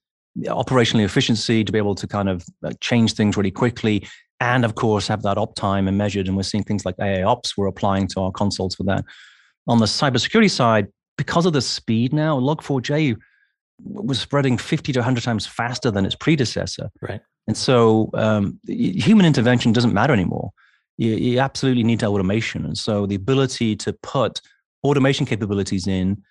operational 0.49 1.05
efficiency 1.05 1.65
to 1.65 1.73
be 1.73 1.79
able 1.79 1.95
to 1.95 2.07
kind 2.07 2.29
of 2.29 2.45
uh, 2.65 2.73
change 2.81 3.15
things 3.15 3.37
really 3.37 3.51
quickly, 3.51 4.07
and 4.41 4.65
of 4.65 4.75
course 4.75 5.07
have 5.07 5.23
that 5.23 5.37
uptime 5.37 5.89
and 5.89 5.97
measured. 5.97 6.27
And 6.27 6.37
we're 6.37 6.43
seeing 6.43 6.65
things 6.65 6.85
like 6.85 6.97
AI 7.01 7.23
Ops 7.23 7.57
we're 7.57 7.67
applying 7.67 8.09
to 8.09 8.21
our 8.21 8.33
consoles 8.33 8.75
for 8.75 8.83
that. 8.85 9.05
On 9.67 9.79
the 9.79 9.87
cybersecurity 9.87 10.51
side, 10.51 10.89
because 11.17 11.47
of 11.47 11.53
the 11.53 11.63
speed 11.63 12.13
now, 12.13 12.39
Log4j 12.39 13.17
was 13.85 14.21
spreading 14.21 14.59
50 14.59 14.93
to 14.93 15.01
100 15.01 15.23
times 15.23 15.47
faster 15.47 15.91
than 15.91 16.05
its 16.05 16.15
predecessor. 16.15 16.91
Right. 17.01 17.21
And 17.47 17.57
so 17.57 18.11
um, 18.15 18.59
human 18.67 19.27
intervention 19.27 19.73
doesn't 19.73 19.93
matter 19.93 20.13
anymore. 20.13 20.51
You, 20.97 21.13
you, 21.15 21.39
absolutely 21.41 21.83
need 21.83 22.03
automation. 22.03 22.65
And 22.65 22.79
so 22.79 23.05
the 23.07 23.17
ability 23.17 23.77
to 23.77 23.93
put 23.93 24.41
automation 24.85 25.27
capabilities 25.27 25.87
in 25.87 26.23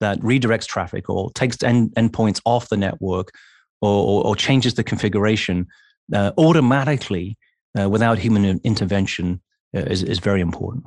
that 0.00 0.18
redirects 0.20 0.66
traffic 0.66 1.10
or 1.10 1.30
takes 1.32 1.62
end, 1.62 1.90
endpoints 1.96 2.40
off 2.44 2.68
the 2.68 2.76
network 2.76 3.32
or, 3.80 3.90
or, 3.90 4.26
or 4.26 4.36
changes 4.36 4.74
the 4.74 4.84
configuration 4.84 5.66
uh, 6.14 6.32
automatically 6.38 7.36
uh, 7.78 7.88
without 7.88 8.18
human 8.18 8.60
intervention 8.64 9.40
uh, 9.74 9.80
is, 9.80 10.02
is 10.02 10.18
very 10.18 10.40
important. 10.40 10.84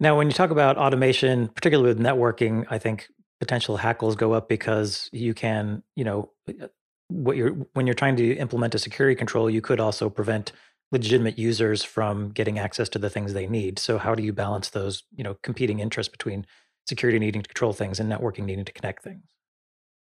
Now, 0.00 0.16
when 0.16 0.26
you 0.26 0.32
talk 0.32 0.50
about 0.50 0.76
automation, 0.76 1.48
particularly 1.48 1.88
with 1.88 2.00
networking, 2.00 2.66
I 2.68 2.78
think 2.78 3.08
potential 3.44 3.76
hackles 3.76 4.16
go 4.16 4.32
up 4.32 4.48
because 4.48 5.08
you 5.12 5.34
can, 5.34 5.82
you 5.96 6.04
know, 6.04 6.30
uh, 6.48 6.68
what 7.08 7.36
you're 7.36 7.52
when 7.74 7.86
you're 7.86 7.94
trying 7.94 8.16
to 8.16 8.34
implement 8.36 8.74
a 8.74 8.78
security 8.78 9.14
control, 9.14 9.50
you 9.50 9.60
could 9.60 9.80
also 9.80 10.08
prevent 10.08 10.52
legitimate 10.90 11.38
users 11.38 11.82
from 11.82 12.30
getting 12.30 12.58
access 12.58 12.88
to 12.88 12.98
the 12.98 13.10
things 13.10 13.32
they 13.32 13.46
need. 13.46 13.78
So 13.78 13.98
how 13.98 14.14
do 14.14 14.22
you 14.22 14.32
balance 14.32 14.70
those, 14.70 15.02
you 15.14 15.22
know, 15.22 15.34
competing 15.42 15.80
interests 15.80 16.10
between 16.10 16.46
security 16.86 17.18
needing 17.18 17.42
to 17.42 17.48
control 17.48 17.72
things 17.72 18.00
and 18.00 18.10
networking 18.10 18.44
needing 18.44 18.64
to 18.64 18.72
connect 18.72 19.02
things? 19.02 19.24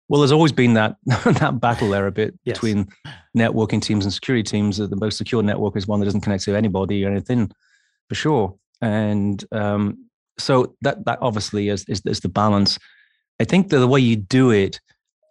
Well, 0.08 0.20
there's 0.20 0.32
always 0.32 0.52
been 0.52 0.74
that 0.74 0.96
that 1.06 1.60
battle 1.60 1.90
there 1.90 2.06
a 2.06 2.12
bit 2.12 2.38
yes. 2.44 2.56
between 2.56 2.88
networking 3.36 3.82
teams 3.82 4.04
and 4.04 4.12
security 4.12 4.42
teams. 4.42 4.78
The 4.78 4.96
most 4.96 5.18
secure 5.18 5.42
network 5.42 5.76
is 5.76 5.86
one 5.86 6.00
that 6.00 6.06
doesn't 6.06 6.22
connect 6.22 6.44
to 6.44 6.56
anybody 6.56 7.04
or 7.04 7.10
anything, 7.10 7.50
for 8.08 8.14
sure. 8.14 8.56
And 8.80 9.44
um, 9.52 10.08
so 10.38 10.74
that 10.82 11.04
that 11.04 11.18
obviously 11.20 11.68
is, 11.68 11.84
is 11.88 12.00
is 12.06 12.20
the 12.20 12.30
balance. 12.30 12.78
I 13.40 13.44
think 13.44 13.68
that 13.70 13.78
the 13.78 13.88
way 13.88 14.00
you 14.00 14.16
do 14.16 14.50
it 14.50 14.80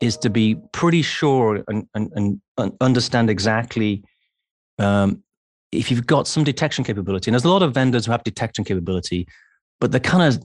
is 0.01 0.17
to 0.17 0.29
be 0.29 0.55
pretty 0.71 1.01
sure 1.01 1.63
and 1.67 1.87
and, 1.93 2.41
and 2.57 2.73
understand 2.81 3.29
exactly 3.29 4.03
um, 4.79 5.23
if 5.71 5.91
you've 5.91 6.07
got 6.07 6.27
some 6.27 6.43
detection 6.43 6.83
capability. 6.83 7.29
And 7.29 7.33
there's 7.33 7.45
a 7.45 7.49
lot 7.49 7.63
of 7.63 7.73
vendors 7.73 8.05
who 8.05 8.11
have 8.11 8.23
detection 8.23 8.63
capability, 8.63 9.27
but 9.79 9.91
they're 9.91 9.99
kind 9.99 10.23
of 10.23 10.43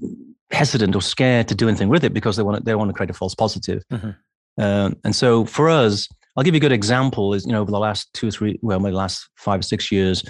hesitant 0.50 0.94
or 0.94 1.02
scared 1.02 1.48
to 1.48 1.54
do 1.54 1.68
anything 1.68 1.88
with 1.88 2.04
it 2.04 2.12
because 2.12 2.36
they 2.36 2.42
want 2.42 2.58
to, 2.58 2.62
they 2.62 2.74
want 2.74 2.88
to 2.88 2.94
create 2.94 3.10
a 3.10 3.14
false 3.14 3.34
positive. 3.34 3.82
Mm-hmm. 3.92 4.62
Um, 4.62 4.96
and 5.04 5.14
so 5.14 5.44
for 5.44 5.68
us, 5.68 6.08
I'll 6.36 6.44
give 6.44 6.54
you 6.54 6.58
a 6.58 6.60
good 6.60 6.72
example. 6.72 7.34
Is 7.34 7.46
you 7.46 7.52
know 7.52 7.60
over 7.60 7.70
the 7.70 7.78
last 7.78 8.12
two 8.14 8.28
or 8.28 8.30
three, 8.30 8.58
well, 8.62 8.80
maybe 8.80 8.92
the 8.92 8.98
last 8.98 9.28
five 9.36 9.60
or 9.60 9.62
six 9.62 9.92
years, 9.92 10.24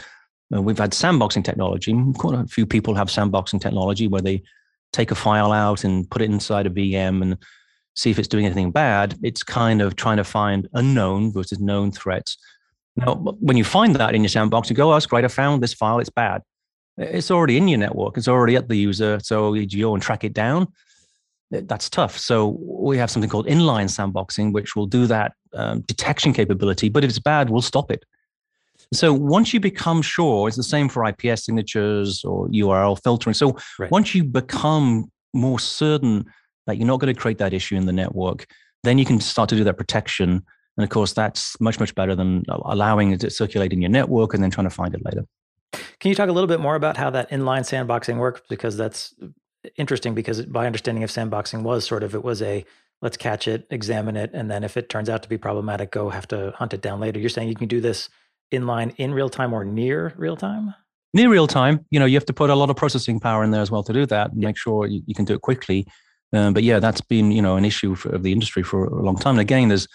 uh, 0.54 0.60
we've 0.60 0.78
had 0.78 0.92
sandboxing 0.92 1.44
technology. 1.44 1.94
Quite 2.18 2.38
a 2.38 2.46
few 2.46 2.66
people 2.66 2.94
have 2.94 3.08
sandboxing 3.08 3.60
technology 3.60 4.08
where 4.08 4.22
they 4.22 4.42
take 4.92 5.10
a 5.10 5.14
file 5.14 5.52
out 5.52 5.84
and 5.84 6.08
put 6.10 6.22
it 6.22 6.30
inside 6.30 6.66
a 6.66 6.70
VM 6.70 7.22
and 7.22 7.36
see 7.94 8.10
if 8.10 8.18
it's 8.18 8.28
doing 8.28 8.46
anything 8.46 8.70
bad. 8.70 9.16
It's 9.22 9.42
kind 9.42 9.82
of 9.82 9.96
trying 9.96 10.16
to 10.18 10.24
find 10.24 10.68
unknown 10.74 11.32
versus 11.32 11.60
known 11.60 11.92
threats. 11.92 12.36
Now, 12.96 13.14
when 13.14 13.56
you 13.56 13.64
find 13.64 13.96
that 13.96 14.14
in 14.14 14.22
your 14.22 14.28
sandbox, 14.28 14.68
you 14.68 14.76
go, 14.76 14.92
"Oh, 14.92 15.00
great! 15.00 15.24
I 15.24 15.28
found 15.28 15.62
this 15.62 15.74
file. 15.74 15.98
It's 15.98 16.10
bad." 16.10 16.42
It's 16.98 17.30
already 17.30 17.56
in 17.56 17.68
your 17.68 17.78
network. 17.78 18.18
It's 18.18 18.28
already 18.28 18.54
at 18.56 18.68
the 18.68 18.76
user. 18.76 19.18
So 19.22 19.54
you 19.54 19.66
go 19.82 19.94
and 19.94 20.02
track 20.02 20.24
it 20.24 20.34
down. 20.34 20.68
That's 21.50 21.88
tough. 21.90 22.18
So 22.18 22.58
we 22.60 22.98
have 22.98 23.10
something 23.10 23.30
called 23.30 23.46
inline 23.46 23.88
sandboxing, 23.88 24.52
which 24.52 24.76
will 24.76 24.86
do 24.86 25.06
that 25.06 25.32
um, 25.54 25.80
detection 25.82 26.32
capability. 26.32 26.88
But 26.88 27.04
if 27.04 27.10
it's 27.10 27.18
bad, 27.18 27.50
we'll 27.50 27.62
stop 27.62 27.90
it. 27.90 28.04
So 28.92 29.14
once 29.14 29.54
you 29.54 29.60
become 29.60 30.02
sure, 30.02 30.48
it's 30.48 30.56
the 30.56 30.62
same 30.62 30.88
for 30.88 31.04
IPS 31.06 31.46
signatures 31.46 32.24
or 32.24 32.46
URL 32.48 33.02
filtering. 33.02 33.34
So 33.34 33.56
right. 33.78 33.90
once 33.90 34.14
you 34.14 34.22
become 34.22 35.10
more 35.32 35.58
certain 35.58 36.26
that 36.66 36.76
you're 36.76 36.86
not 36.86 37.00
going 37.00 37.12
to 37.12 37.18
create 37.18 37.38
that 37.38 37.54
issue 37.54 37.76
in 37.76 37.86
the 37.86 37.92
network, 37.92 38.46
then 38.84 38.98
you 38.98 39.04
can 39.04 39.18
start 39.20 39.48
to 39.48 39.56
do 39.56 39.64
that 39.64 39.78
protection. 39.78 40.44
And 40.76 40.84
of 40.84 40.90
course, 40.90 41.14
that's 41.14 41.58
much, 41.60 41.80
much 41.80 41.94
better 41.94 42.14
than 42.14 42.44
allowing 42.48 43.12
it 43.12 43.20
to 43.20 43.30
circulate 43.30 43.72
in 43.72 43.80
your 43.80 43.90
network 43.90 44.34
and 44.34 44.42
then 44.42 44.50
trying 44.50 44.66
to 44.66 44.74
find 44.74 44.94
it 44.94 45.04
later. 45.04 45.24
Can 46.00 46.10
you 46.10 46.14
talk 46.14 46.28
a 46.28 46.32
little 46.32 46.48
bit 46.48 46.60
more 46.60 46.74
about 46.74 46.96
how 46.96 47.10
that 47.10 47.30
inline 47.30 47.62
sandboxing 47.62 48.18
works? 48.18 48.42
Because 48.48 48.76
that's 48.76 49.14
interesting 49.76 50.14
because 50.14 50.46
my 50.48 50.66
understanding 50.66 51.04
of 51.04 51.10
sandboxing 51.10 51.62
was 51.62 51.86
sort 51.86 52.02
of 52.02 52.14
it 52.14 52.24
was 52.24 52.42
a 52.42 52.64
let's 53.00 53.16
catch 53.16 53.48
it, 53.48 53.66
examine 53.70 54.16
it, 54.16 54.30
and 54.32 54.50
then 54.50 54.62
if 54.62 54.76
it 54.76 54.88
turns 54.88 55.08
out 55.08 55.22
to 55.22 55.28
be 55.28 55.38
problematic, 55.38 55.90
go 55.90 56.10
have 56.10 56.28
to 56.28 56.52
hunt 56.56 56.72
it 56.72 56.80
down 56.80 57.00
later. 57.00 57.18
You're 57.18 57.30
saying 57.30 57.48
you 57.48 57.56
can 57.56 57.68
do 57.68 57.80
this 57.80 58.08
inline 58.52 58.94
in 58.98 59.12
real 59.12 59.28
time 59.28 59.52
or 59.52 59.64
near 59.64 60.14
real 60.16 60.36
time? 60.36 60.74
Near 61.14 61.30
real 61.30 61.46
time. 61.46 61.84
You 61.90 62.00
know, 62.00 62.06
you 62.06 62.16
have 62.16 62.26
to 62.26 62.32
put 62.32 62.50
a 62.50 62.54
lot 62.54 62.70
of 62.70 62.76
processing 62.76 63.20
power 63.20 63.44
in 63.44 63.50
there 63.50 63.60
as 63.60 63.70
well 63.70 63.82
to 63.82 63.92
do 63.92 64.06
that 64.06 64.32
and 64.32 64.40
yeah. 64.40 64.48
make 64.48 64.56
sure 64.56 64.86
you, 64.86 65.02
you, 65.06 65.14
can 65.14 65.24
do 65.24 65.34
it 65.34 65.42
quickly. 65.42 65.86
Um, 66.32 66.54
but 66.54 66.62
yeah, 66.62 66.78
that's 66.78 67.00
been 67.00 67.32
you 67.32 67.42
know 67.42 67.56
an 67.56 67.64
issue 67.64 67.94
for, 67.94 68.14
of 68.14 68.22
the 68.22 68.32
industry 68.32 68.62
for 68.62 68.84
a 68.84 69.02
long 69.02 69.16
time. 69.16 69.32
And 69.32 69.40
again, 69.40 69.68
there's 69.68 69.88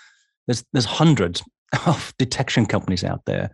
there's 0.48 0.64
there's 0.74 0.86
hundreds 0.86 1.44
of 1.86 2.14
detection 2.20 2.66
companies 2.66 3.04
out 3.04 3.26
there. 3.26 3.50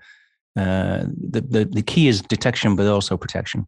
Uh, 0.58 1.06
the, 1.30 1.42
the 1.42 1.66
the 1.66 1.82
key 1.82 2.08
is 2.08 2.22
detection, 2.22 2.76
but 2.76 2.88
also 2.88 3.18
protection. 3.18 3.68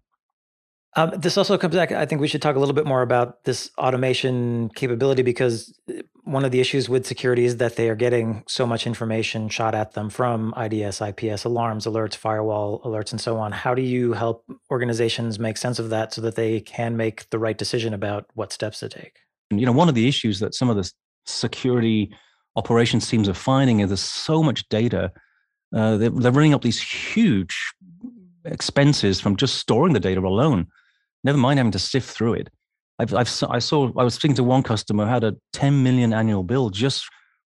Um, 0.97 1.11
this 1.17 1.37
also 1.37 1.57
comes 1.57 1.75
back. 1.75 1.91
I 1.91 2.05
think 2.05 2.21
we 2.21 2.27
should 2.27 2.41
talk 2.41 2.55
a 2.55 2.59
little 2.59 2.73
bit 2.73 2.85
more 2.85 3.01
about 3.01 3.43
this 3.43 3.69
automation 3.77 4.69
capability 4.69 5.23
because 5.23 5.77
uh, 5.89 6.01
one 6.23 6.45
of 6.45 6.51
the 6.51 6.61
issues 6.61 6.87
with 6.87 7.05
security 7.05 7.43
is 7.43 7.57
that 7.57 7.75
they 7.75 7.89
are 7.89 7.95
getting 7.95 8.43
so 8.47 8.65
much 8.65 8.87
information 8.87 9.49
shot 9.49 9.75
at 9.75 9.91
them 9.91 10.09
from 10.09 10.53
IDS, 10.57 11.01
IPS, 11.01 11.43
alarms, 11.43 11.85
alerts, 11.85 12.15
firewall 12.15 12.81
alerts, 12.85 13.11
and 13.11 13.19
so 13.19 13.37
on. 13.37 13.51
How 13.51 13.75
do 13.75 13.81
you 13.81 14.13
help 14.13 14.45
organizations 14.71 15.37
make 15.37 15.57
sense 15.57 15.79
of 15.79 15.89
that 15.89 16.13
so 16.13 16.21
that 16.21 16.35
they 16.35 16.61
can 16.61 16.95
make 16.95 17.29
the 17.29 17.39
right 17.39 17.57
decision 17.57 17.93
about 17.93 18.27
what 18.33 18.53
steps 18.53 18.79
to 18.79 18.87
take? 18.87 19.17
You 19.49 19.65
know, 19.65 19.73
one 19.73 19.89
of 19.89 19.95
the 19.95 20.07
issues 20.07 20.39
that 20.39 20.55
some 20.55 20.69
of 20.69 20.77
the 20.77 20.89
security 21.25 22.15
operations 22.55 23.09
teams 23.09 23.27
are 23.27 23.33
finding 23.33 23.81
is 23.81 23.89
there's 23.89 23.99
so 23.99 24.41
much 24.41 24.67
data. 24.69 25.11
Uh, 25.75 25.97
they're, 25.97 26.09
they're 26.09 26.31
running 26.31 26.53
up 26.53 26.61
these 26.61 26.81
huge 26.81 27.73
expenses 28.45 29.19
from 29.19 29.35
just 29.35 29.55
storing 29.55 29.91
the 29.91 29.99
data 29.99 30.21
alone 30.21 30.67
never 31.25 31.37
mind 31.37 31.57
having 31.59 31.71
to 31.71 31.79
sift 31.79 32.09
through 32.09 32.35
it. 32.35 32.49
I've, 32.99 33.13
I've, 33.13 33.43
I 33.49 33.59
saw, 33.59 33.91
I 33.97 34.03
was 34.03 34.13
speaking 34.13 34.35
to 34.35 34.43
one 34.43 34.63
customer 34.63 35.05
who 35.05 35.11
had 35.11 35.23
a 35.25 35.35
10 35.51 35.83
million 35.83 36.13
annual 36.13 36.43
bill 36.43 36.69
just 36.69 37.05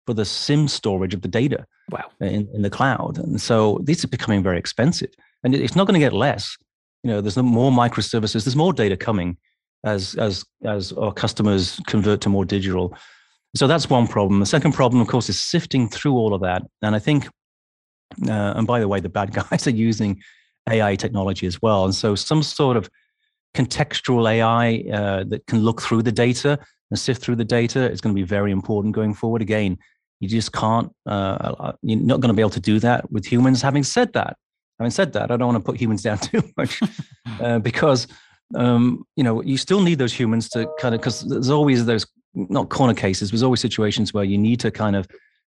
for 0.08 0.14
the 0.14 0.26
SIEM 0.26 0.68
storage 0.68 1.14
of 1.14 1.22
the 1.22 1.28
data 1.28 1.66
wow. 1.92 2.06
in, 2.20 2.48
in 2.54 2.62
the 2.64 2.70
cloud. 2.70 3.20
And 3.20 3.40
so 3.40 3.80
these 3.84 4.04
are 4.04 4.08
becoming 4.08 4.42
very 4.42 4.58
expensive 4.58 5.10
and 5.44 5.54
it's 5.54 5.76
not 5.76 5.86
going 5.86 5.94
to 5.94 6.00
get 6.00 6.14
less. 6.14 6.58
You 7.04 7.12
know, 7.12 7.22
there's 7.22 7.38
more 7.38 7.72
microservices, 7.72 8.46
there's 8.46 8.56
more 8.56 8.74
data 8.74 8.98
coming 8.98 9.38
as, 9.84 10.16
as, 10.16 10.44
as 10.64 10.92
our 10.94 11.14
customers 11.14 11.80
convert 11.86 12.22
to 12.22 12.30
more 12.30 12.46
digital. 12.46 12.98
So 13.56 13.68
that's 13.68 13.90
one 13.90 14.08
problem. 14.08 14.40
The 14.40 14.48
second 14.48 14.72
problem, 14.72 15.02
of 15.02 15.08
course, 15.08 15.30
is 15.30 15.40
sifting 15.40 15.88
through 15.90 16.14
all 16.14 16.34
of 16.34 16.42
that. 16.42 16.64
And 16.82 16.96
I 16.96 17.00
think, 17.00 17.28
uh, 18.28 18.54
and 18.56 18.66
by 18.66 18.80
the 18.80 18.88
way, 18.88 19.00
the 19.00 19.10
bad 19.10 19.34
guys 19.50 19.68
are 19.68 19.72
using 19.72 20.22
AI 20.68 20.96
technology 20.96 21.46
as 21.46 21.62
well. 21.62 21.86
And 21.86 21.94
so 21.94 22.16
some 22.16 22.42
sort 22.42 22.78
of 22.78 22.90
contextual 23.56 24.30
AI 24.30 24.84
uh, 24.94 25.24
that 25.30 25.48
can 25.48 25.60
look 25.60 25.82
through 25.82 26.04
the 26.04 26.12
data 26.12 26.60
and 26.92 27.00
sift 27.00 27.22
through 27.22 27.38
the 27.38 27.46
data 27.46 27.90
is 27.90 28.02
going 28.02 28.14
to 28.14 28.20
be 28.20 28.26
very 28.26 28.52
important 28.52 28.94
going 28.94 29.14
forward. 29.14 29.42
Again, 29.42 29.78
you 30.20 30.30
just 30.30 30.52
can't, 30.52 30.92
uh, 31.08 31.10
uh 31.60 31.74
you're 31.82 32.00
not 32.00 32.20
going 32.20 32.30
to 32.30 32.34
be 32.34 32.42
able 32.42 32.52
to 32.52 32.60
do 32.60 32.80
that 32.80 33.12
with 33.12 33.26
humans. 33.26 33.62
Having 33.62 33.84
said 33.84 34.14
that, 34.14 34.38
having 34.80 34.92
said 34.92 35.14
that, 35.14 35.32
I 35.32 35.38
don't 35.38 35.54
want 35.54 35.64
to 35.64 35.72
put 35.72 35.80
humans 35.80 36.04
down 36.08 36.18
too 36.18 36.44
much 36.58 36.82
uh, 37.42 37.60
because, 37.60 38.08
um, 38.56 39.04
you 39.16 39.24
know, 39.24 39.42
you 39.42 39.58
still 39.58 39.82
need 39.82 39.98
those 39.98 40.14
humans 40.14 40.50
to 40.50 40.70
kind 40.80 40.94
of, 40.94 41.02
because 41.02 41.22
there's 41.22 41.50
always 41.50 41.86
those, 41.86 42.06
not 42.34 42.70
corner 42.70 42.94
cases, 42.94 43.32
there's 43.32 43.44
always 43.44 43.62
situations 43.62 44.14
where 44.14 44.26
you 44.26 44.38
need 44.38 44.60
to 44.60 44.70
kind 44.70 44.96
of 44.96 45.08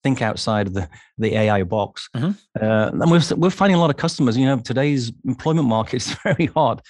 think 0.04 0.22
outside 0.22 0.66
of 0.66 0.74
the, 0.74 0.90
the 1.20 1.38
AI 1.38 1.62
box. 1.64 2.10
Mm-hmm. 2.16 2.32
Uh, 2.60 2.88
and 2.88 3.12
we're, 3.12 3.22
we're 3.38 3.52
finding 3.52 3.76
a 3.76 3.80
lot 3.80 3.92
of 3.92 3.98
customers, 3.98 4.36
you 4.36 4.46
know, 4.46 4.58
today's 4.58 5.12
employment 5.26 5.68
market 5.68 5.98
is 5.98 6.18
very 6.24 6.48
hard 6.48 6.82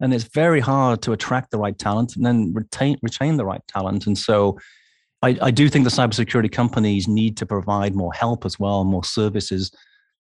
and 0.00 0.14
it's 0.14 0.24
very 0.24 0.60
hard 0.60 1.02
to 1.02 1.12
attract 1.12 1.50
the 1.50 1.58
right 1.58 1.78
talent 1.78 2.16
and 2.16 2.24
then 2.24 2.52
retain 2.54 2.96
retain 3.02 3.36
the 3.36 3.44
right 3.44 3.62
talent. 3.68 4.06
And 4.06 4.16
so, 4.16 4.58
I, 5.22 5.36
I 5.42 5.50
do 5.50 5.68
think 5.68 5.84
the 5.84 5.90
cybersecurity 5.90 6.50
companies 6.50 7.06
need 7.06 7.36
to 7.38 7.46
provide 7.46 7.94
more 7.94 8.12
help 8.12 8.44
as 8.44 8.58
well, 8.58 8.84
more 8.84 9.04
services, 9.04 9.70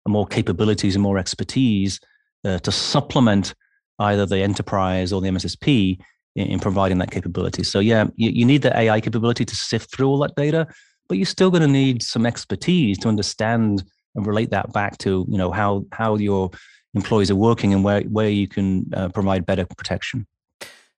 and 0.05 0.13
more 0.13 0.27
capabilities, 0.27 0.95
and 0.95 1.03
more 1.03 1.17
expertise 1.17 1.99
uh, 2.45 2.59
to 2.59 2.71
supplement 2.71 3.55
either 3.99 4.25
the 4.25 4.39
enterprise 4.39 5.13
or 5.13 5.21
the 5.21 5.29
MSSP 5.29 5.99
in, 6.35 6.47
in 6.47 6.59
providing 6.59 6.97
that 6.99 7.11
capability. 7.11 7.63
So 7.63 7.79
yeah, 7.79 8.07
you, 8.15 8.29
you 8.29 8.45
need 8.45 8.61
the 8.61 8.77
AI 8.77 9.01
capability 9.01 9.45
to 9.45 9.55
sift 9.55 9.91
through 9.91 10.07
all 10.07 10.19
that 10.19 10.35
data, 10.35 10.67
but 11.07 11.17
you're 11.17 11.25
still 11.25 11.51
going 11.51 11.61
to 11.61 11.67
need 11.67 12.03
some 12.03 12.25
expertise 12.25 12.97
to 12.99 13.07
understand 13.07 13.83
and 14.15 14.27
relate 14.27 14.51
that 14.51 14.71
back 14.73 14.97
to 14.99 15.25
you 15.27 15.37
know 15.37 15.51
how 15.51 15.85
how 15.91 16.15
your 16.15 16.51
employees 16.93 17.31
are 17.31 17.35
working 17.35 17.73
and 17.73 17.83
where, 17.83 18.01
where 18.01 18.29
you 18.29 18.47
can 18.47 18.89
uh, 18.93 19.09
provide 19.09 19.45
better 19.45 19.65
protection. 19.65 20.27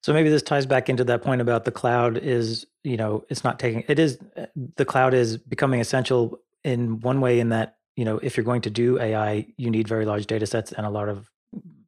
So 0.02 0.14
maybe 0.14 0.30
this 0.30 0.44
ties 0.44 0.66
back 0.66 0.88
into 0.88 1.04
that 1.06 1.24
point 1.24 1.42
about 1.42 1.66
the 1.66 1.72
cloud 1.72 2.18
is, 2.18 2.68
you 2.84 2.96
know, 2.96 3.26
it's 3.30 3.44
not 3.44 3.58
taking, 3.58 3.84
it 3.88 3.98
is, 3.98 4.20
the 4.76 4.86
cloud 4.86 5.16
is 5.16 5.38
becoming 5.38 5.82
essential 5.82 6.40
in 6.64 7.00
one 7.00 7.22
way 7.22 7.40
in 7.40 7.50
that, 7.50 7.78
you 7.96 8.06
know, 8.06 8.20
if 8.20 8.38
you're 8.38 8.44
going 8.44 8.62
to 8.62 8.70
do 8.70 9.00
AI, 9.00 9.48
you 9.58 9.72
need 9.72 9.88
very 9.88 10.06
large 10.06 10.28
data 10.28 10.46
sets 10.46 10.72
and 10.72 10.86
a 10.86 10.90
lot 10.90 11.10
of 11.10 11.32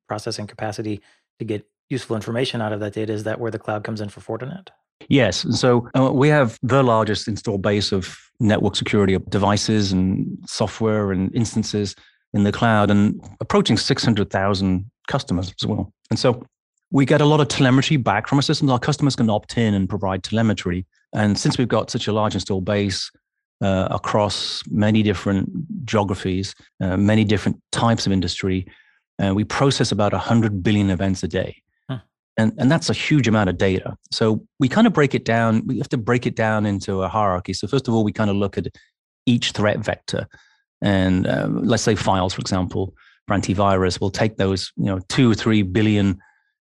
processing 0.08 0.48
capacity 0.48 1.02
to 1.38 1.46
get 1.46 1.68
useful 1.90 2.16
information 2.16 2.62
out 2.62 2.74
of 2.74 2.80
that 2.80 2.94
data. 2.94 3.14
Is 3.14 3.24
that 3.26 3.40
where 3.40 3.52
the 3.52 3.60
cloud 3.60 3.84
comes 3.84 4.02
in 4.02 4.10
for 4.10 4.22
Fortinet? 4.22 4.70
Yes. 5.10 5.44
And 5.44 5.56
so 5.56 5.88
uh, 5.98 6.12
we 6.12 6.28
have 6.30 6.58
the 6.64 6.82
largest 6.82 7.28
install 7.28 7.58
base 7.58 7.92
of 7.92 8.18
network 8.40 8.76
security 8.76 9.18
devices 9.30 9.92
and 9.92 10.40
software 10.48 11.12
and 11.12 11.34
instances 11.36 11.96
in 12.34 12.44
the 12.44 12.52
cloud 12.52 12.92
and 12.92 13.22
approaching 13.40 13.78
600,000 13.78 14.90
customers 15.08 15.54
as 15.62 15.68
well. 15.68 15.92
And 16.10 16.20
so 16.20 16.46
we 16.92 17.06
get 17.06 17.22
a 17.22 17.26
lot 17.26 17.40
of 17.40 17.48
telemetry 17.48 17.98
back 17.98 18.28
from 18.28 18.38
our 18.38 18.42
systems. 18.42 18.72
Our 18.72 18.80
customers 18.80 19.16
can 19.16 19.30
opt 19.30 19.58
in 19.58 19.74
and 19.74 19.90
provide 19.90 20.24
telemetry. 20.24 20.86
And 21.14 21.38
since 21.38 21.58
we've 21.58 21.68
got 21.68 21.90
such 21.90 22.08
a 22.08 22.14
large 22.14 22.36
install 22.36 22.62
base 22.62 23.12
uh, 23.62 23.88
across 23.92 24.62
many 24.70 25.04
different 25.04 25.50
geographies, 25.86 26.56
uh, 26.82 26.98
many 26.98 27.24
different 27.24 27.62
types 27.72 28.06
of 28.06 28.12
industry, 28.12 28.68
uh, 29.24 29.34
we 29.34 29.44
process 29.44 29.92
about 29.92 30.14
100 30.14 30.64
billion 30.64 30.90
events 30.90 31.24
a 31.24 31.28
day. 31.28 31.62
And, 32.40 32.54
and 32.60 32.72
that's 32.72 32.90
a 32.90 32.94
huge 32.94 33.28
amount 33.28 33.50
of 33.50 33.58
data. 33.58 33.98
So 34.12 34.46
we 34.60 34.70
kind 34.70 34.86
of 34.86 34.94
break 34.94 35.16
it 35.16 35.26
down. 35.26 35.66
We 35.66 35.80
have 35.80 35.90
to 35.90 35.98
break 35.98 36.28
it 36.28 36.36
down 36.36 36.68
into 36.68 37.02
a 37.02 37.08
hierarchy. 37.08 37.54
So 37.54 37.68
first 37.68 37.88
of 37.88 37.96
all, 37.96 38.04
we 38.04 38.12
kind 38.12 38.30
of 38.30 38.36
look 38.36 38.60
at 38.60 38.68
each 39.26 39.52
threat 39.52 39.80
vector 39.80 40.28
and 40.82 41.28
uh, 41.28 41.48
let's 41.50 41.84
say 41.84 41.96
files, 41.96 42.34
for 42.34 42.42
example, 42.42 42.94
for 43.28 43.36
antivirus, 43.36 44.00
will 44.00 44.12
take 44.12 44.38
those, 44.38 44.72
you 44.78 44.86
know, 44.86 45.00
two 45.10 45.32
or 45.32 45.36
three 45.36 45.62
billion 45.62 46.20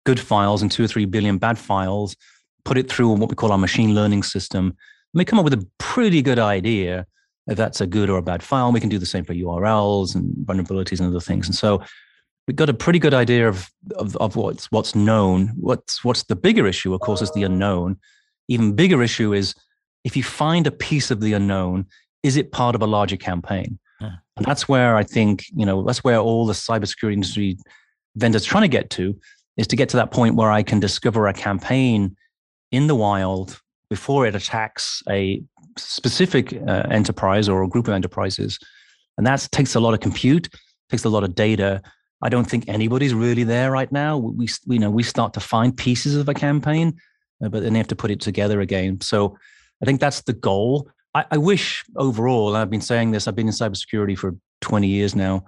good 0.05 0.21
files 0.21 0.63
and 0.63 0.71
two 0.71 0.85
or 0.85 0.89
three 0.89 1.05
billion 1.05 1.39
bad 1.39 1.59
files, 1.59 2.17
put 2.65 2.79
it 2.79 2.91
through 2.91 3.09
what 3.11 3.29
we 3.29 3.37
call 3.37 3.53
our 3.53 3.59
machine 3.59 3.95
learning 3.95 4.23
system, 4.23 4.67
and 4.67 5.19
we 5.19 5.25
come 5.25 5.39
up 5.39 5.45
with 5.45 5.55
a 5.55 5.67
pretty 5.79 6.23
good 6.23 6.39
idea 6.39 7.07
if 7.47 7.57
that's 7.57 7.81
a 7.81 7.87
good 7.87 8.09
or 8.09 8.19
a 8.19 8.23
bad 8.23 8.43
file. 8.43 8.71
We 8.71 8.81
can 8.81 8.89
do 8.89 8.99
the 8.99 9.07
same 9.07 9.25
for 9.25 9.35
URLs 9.35 10.15
and 10.15 10.35
vulnerabilities 10.47 11.01
and 11.01 11.09
other 11.09 11.21
things. 11.21 11.47
And 11.47 11.55
so 11.55 11.83
we've 12.47 12.57
got 12.57 12.69
a 12.69 12.75
pretty 12.75 12.99
good 12.99 13.15
idea 13.15 13.49
of, 13.49 13.69
of, 13.97 14.17
of 14.19 14.37
what's 14.37 14.71
what's 14.71 14.95
known. 14.95 15.49
What's 15.57 16.05
what's 16.05 16.23
the 16.25 16.37
bigger 16.37 16.67
issue, 16.67 16.95
of 16.95 17.01
course, 17.01 17.23
is 17.23 17.33
the 17.33 17.43
unknown. 17.43 17.99
Even 18.49 18.75
bigger 18.75 19.03
issue 19.03 19.33
is 19.33 19.55
if 20.05 20.17
you 20.17 20.23
find 20.23 20.67
a 20.67 20.71
piece 20.71 21.11
of 21.11 21.21
the 21.21 21.33
unknown, 21.33 21.87
is 22.23 22.37
it 22.37 22.53
part 22.53 22.75
of 22.75 22.83
a 22.83 22.87
larger 22.87 23.17
campaign? 23.17 23.79
Yeah. 24.01 24.13
And 24.37 24.47
that's 24.47 24.69
where 24.69 24.97
I 24.97 25.05
think, 25.05 25.45
you 25.55 25.67
know, 25.67 25.83
that's 25.83 26.03
where 26.03 26.19
all 26.19 26.47
the 26.47 26.53
cybersecurity 26.53 27.13
industry 27.13 27.59
vendors 28.17 28.45
trying 28.45 28.63
to 28.63 28.69
get 28.69 28.91
to 28.91 29.19
is 29.57 29.67
to 29.69 29.77
get 29.77 29.89
to 29.91 29.97
that 29.97 30.11
point 30.11 30.37
where 30.37 30.51
I 30.51 30.63
can 30.63 30.81
discover 30.81 31.27
a 31.27 31.33
campaign 31.33 32.17
in 32.73 32.87
the 32.87 32.95
wild 32.95 33.61
before 33.91 34.27
it 34.27 34.35
attacks 34.35 35.03
a 35.09 35.43
specific 35.77 36.53
uh, 36.53 36.87
enterprise 36.91 37.49
or 37.49 37.63
a 37.63 37.69
group 37.69 37.89
of 37.89 37.95
enterprises. 37.95 38.59
And 39.19 39.27
that 39.27 39.47
takes 39.53 39.75
a 39.75 39.81
lot 39.81 39.93
of 39.93 40.01
compute, 40.01 40.49
takes 40.89 41.05
a 41.05 41.09
lot 41.09 41.25
of 41.25 41.35
data. 41.35 41.83
I 42.23 42.29
don't 42.29 42.49
think 42.49 42.65
anybody's 42.69 43.15
really 43.15 43.45
there 43.45 43.71
right 43.71 43.91
now. 43.91 44.17
We, 44.17 44.49
you 44.67 44.79
know, 44.79 44.91
we 44.91 45.03
start 45.03 45.35
to 45.35 45.41
find 45.41 45.77
pieces 45.77 46.17
of 46.17 46.29
a 46.29 46.35
campaign, 46.35 46.99
uh, 47.45 47.49
but 47.49 47.63
then 47.63 47.73
they 47.73 47.79
have 47.79 47.89
to 47.89 47.97
put 47.97 48.11
it 48.11 48.21
together 48.21 48.61
again. 48.61 49.01
So 49.01 49.37
I 49.83 49.85
think 49.85 50.01
that's 50.01 50.23
the 50.23 50.33
goal. 50.33 50.91
I, 51.15 51.25
I 51.33 51.39
wish 51.39 51.85
overall, 51.97 52.57
I've 52.57 52.71
been 52.71 52.81
saying 52.81 53.11
this, 53.11 53.27
I've 53.27 53.37
been 53.37 53.49
in 53.49 53.53
cybersecurity 53.53 54.17
for 54.17 54.37
20 54.61 54.87
years 54.87 55.15
now, 55.15 55.45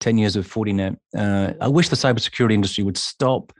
10 0.00 0.18
years 0.18 0.36
with 0.36 0.48
Fortinet. 0.48 0.96
Uh, 1.16 1.52
I 1.60 1.68
wish 1.68 1.88
the 1.88 1.96
cybersecurity 1.96 2.52
industry 2.52 2.84
would 2.84 2.96
stop 2.96 3.52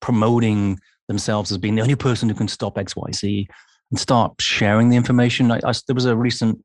promoting 0.00 0.78
themselves 1.08 1.50
as 1.50 1.58
being 1.58 1.74
the 1.74 1.82
only 1.82 1.96
person 1.96 2.28
who 2.28 2.34
can 2.34 2.48
stop 2.48 2.76
XYZ 2.76 3.46
and 3.90 3.98
start 3.98 4.34
sharing 4.40 4.90
the 4.90 4.96
information. 4.96 5.50
I, 5.50 5.60
I, 5.64 5.72
there 5.86 5.94
was 5.94 6.04
a 6.04 6.16
recent 6.16 6.62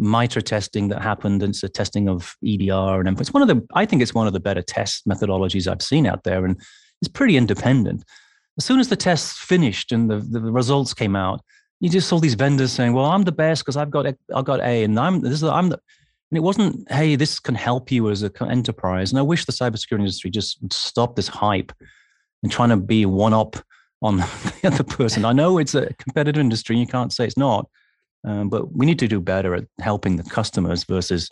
MITRE 0.00 0.40
testing 0.40 0.88
that 0.88 1.02
happened. 1.02 1.42
And 1.42 1.54
it's 1.54 1.62
a 1.62 1.68
testing 1.68 2.08
of 2.08 2.34
EDR 2.44 3.00
and 3.00 3.20
It's 3.20 3.32
one 3.32 3.42
of 3.42 3.48
the, 3.48 3.66
I 3.74 3.86
think 3.86 4.02
it's 4.02 4.14
one 4.14 4.26
of 4.26 4.32
the 4.32 4.40
better 4.40 4.62
test 4.62 5.06
methodologies 5.06 5.70
I've 5.70 5.82
seen 5.82 6.06
out 6.06 6.24
there. 6.24 6.44
And 6.44 6.60
it's 7.00 7.08
pretty 7.08 7.36
independent. 7.36 8.04
As 8.58 8.64
soon 8.64 8.80
as 8.80 8.88
the 8.88 8.96
tests 8.96 9.38
finished 9.38 9.92
and 9.92 10.10
the, 10.10 10.16
the 10.16 10.40
results 10.40 10.94
came 10.94 11.14
out, 11.14 11.42
you 11.80 11.88
just 11.88 12.08
saw 12.08 12.18
these 12.18 12.34
vendors 12.34 12.72
saying, 12.72 12.92
"Well, 12.92 13.06
I'm 13.06 13.22
the 13.22 13.32
best 13.32 13.62
because 13.62 13.76
I've 13.76 13.90
got 13.90 14.06
I've 14.34 14.44
got 14.44 14.60
A, 14.60 14.84
and 14.84 14.98
I'm 14.98 15.20
this 15.20 15.32
is 15.32 15.44
I'm 15.44 15.70
the." 15.70 15.80
And 16.30 16.36
it 16.36 16.42
wasn't, 16.42 16.90
"Hey, 16.92 17.16
this 17.16 17.40
can 17.40 17.54
help 17.54 17.90
you 17.90 18.10
as 18.10 18.22
an 18.22 18.32
enterprise." 18.48 19.10
And 19.10 19.18
I 19.18 19.22
wish 19.22 19.46
the 19.46 19.52
cybersecurity 19.52 20.00
industry 20.00 20.30
just 20.30 20.62
would 20.62 20.72
stop 20.72 21.16
this 21.16 21.28
hype 21.28 21.72
and 22.42 22.52
trying 22.52 22.68
to 22.68 22.76
be 22.76 23.06
one 23.06 23.34
up 23.34 23.56
on 24.02 24.16
the 24.62 24.62
other 24.64 24.84
person. 24.84 25.24
I 25.24 25.32
know 25.32 25.58
it's 25.58 25.74
a 25.74 25.92
competitive 25.94 26.40
industry; 26.40 26.76
you 26.76 26.86
can't 26.86 27.12
say 27.12 27.24
it's 27.24 27.38
not, 27.38 27.68
um, 28.24 28.50
but 28.50 28.76
we 28.76 28.86
need 28.86 28.98
to 28.98 29.08
do 29.08 29.20
better 29.20 29.54
at 29.54 29.64
helping 29.80 30.16
the 30.16 30.24
customers 30.24 30.84
versus 30.84 31.28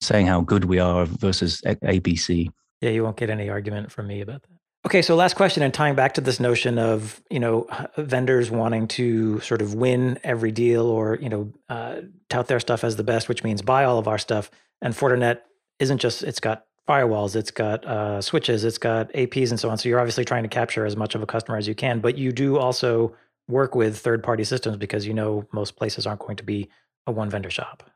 saying 0.00 0.26
how 0.26 0.40
good 0.40 0.64
we 0.64 0.78
are 0.78 1.04
versus 1.04 1.60
ABC. 1.66 2.48
Yeah, 2.80 2.90
you 2.90 3.04
won't 3.04 3.16
get 3.16 3.30
any 3.30 3.48
argument 3.48 3.92
from 3.92 4.08
me 4.08 4.22
about 4.22 4.42
that. 4.42 4.51
Okay, 4.84 5.00
so 5.00 5.14
last 5.14 5.34
question, 5.34 5.62
and 5.62 5.72
tying 5.72 5.94
back 5.94 6.14
to 6.14 6.20
this 6.20 6.40
notion 6.40 6.76
of 6.76 7.22
you 7.30 7.38
know 7.38 7.68
vendors 7.96 8.50
wanting 8.50 8.88
to 8.88 9.38
sort 9.40 9.62
of 9.62 9.74
win 9.74 10.18
every 10.24 10.50
deal 10.50 10.86
or 10.86 11.18
you 11.20 11.28
know 11.28 11.52
uh, 11.68 12.00
tout 12.28 12.48
their 12.48 12.58
stuff 12.58 12.82
as 12.82 12.96
the 12.96 13.04
best, 13.04 13.28
which 13.28 13.44
means 13.44 13.62
buy 13.62 13.84
all 13.84 13.98
of 13.98 14.08
our 14.08 14.18
stuff. 14.18 14.50
And 14.80 14.92
Fortinet 14.92 15.40
isn't 15.78 15.98
just 15.98 16.24
it's 16.24 16.40
got 16.40 16.66
firewalls, 16.88 17.36
it's 17.36 17.52
got 17.52 17.84
uh, 17.84 18.20
switches, 18.20 18.64
it's 18.64 18.78
got 18.78 19.12
APs, 19.12 19.50
and 19.50 19.60
so 19.60 19.70
on. 19.70 19.78
So 19.78 19.88
you're 19.88 20.00
obviously 20.00 20.24
trying 20.24 20.42
to 20.42 20.48
capture 20.48 20.84
as 20.84 20.96
much 20.96 21.14
of 21.14 21.22
a 21.22 21.26
customer 21.26 21.56
as 21.56 21.68
you 21.68 21.76
can, 21.76 22.00
but 22.00 22.18
you 22.18 22.32
do 22.32 22.58
also 22.58 23.14
work 23.48 23.76
with 23.76 23.98
third-party 23.98 24.44
systems 24.44 24.76
because 24.76 25.06
you 25.06 25.14
know 25.14 25.46
most 25.52 25.76
places 25.76 26.08
aren't 26.08 26.20
going 26.20 26.36
to 26.36 26.44
be 26.44 26.68
a 27.06 27.12
one 27.12 27.30
vendor 27.30 27.50
shop. 27.50 27.88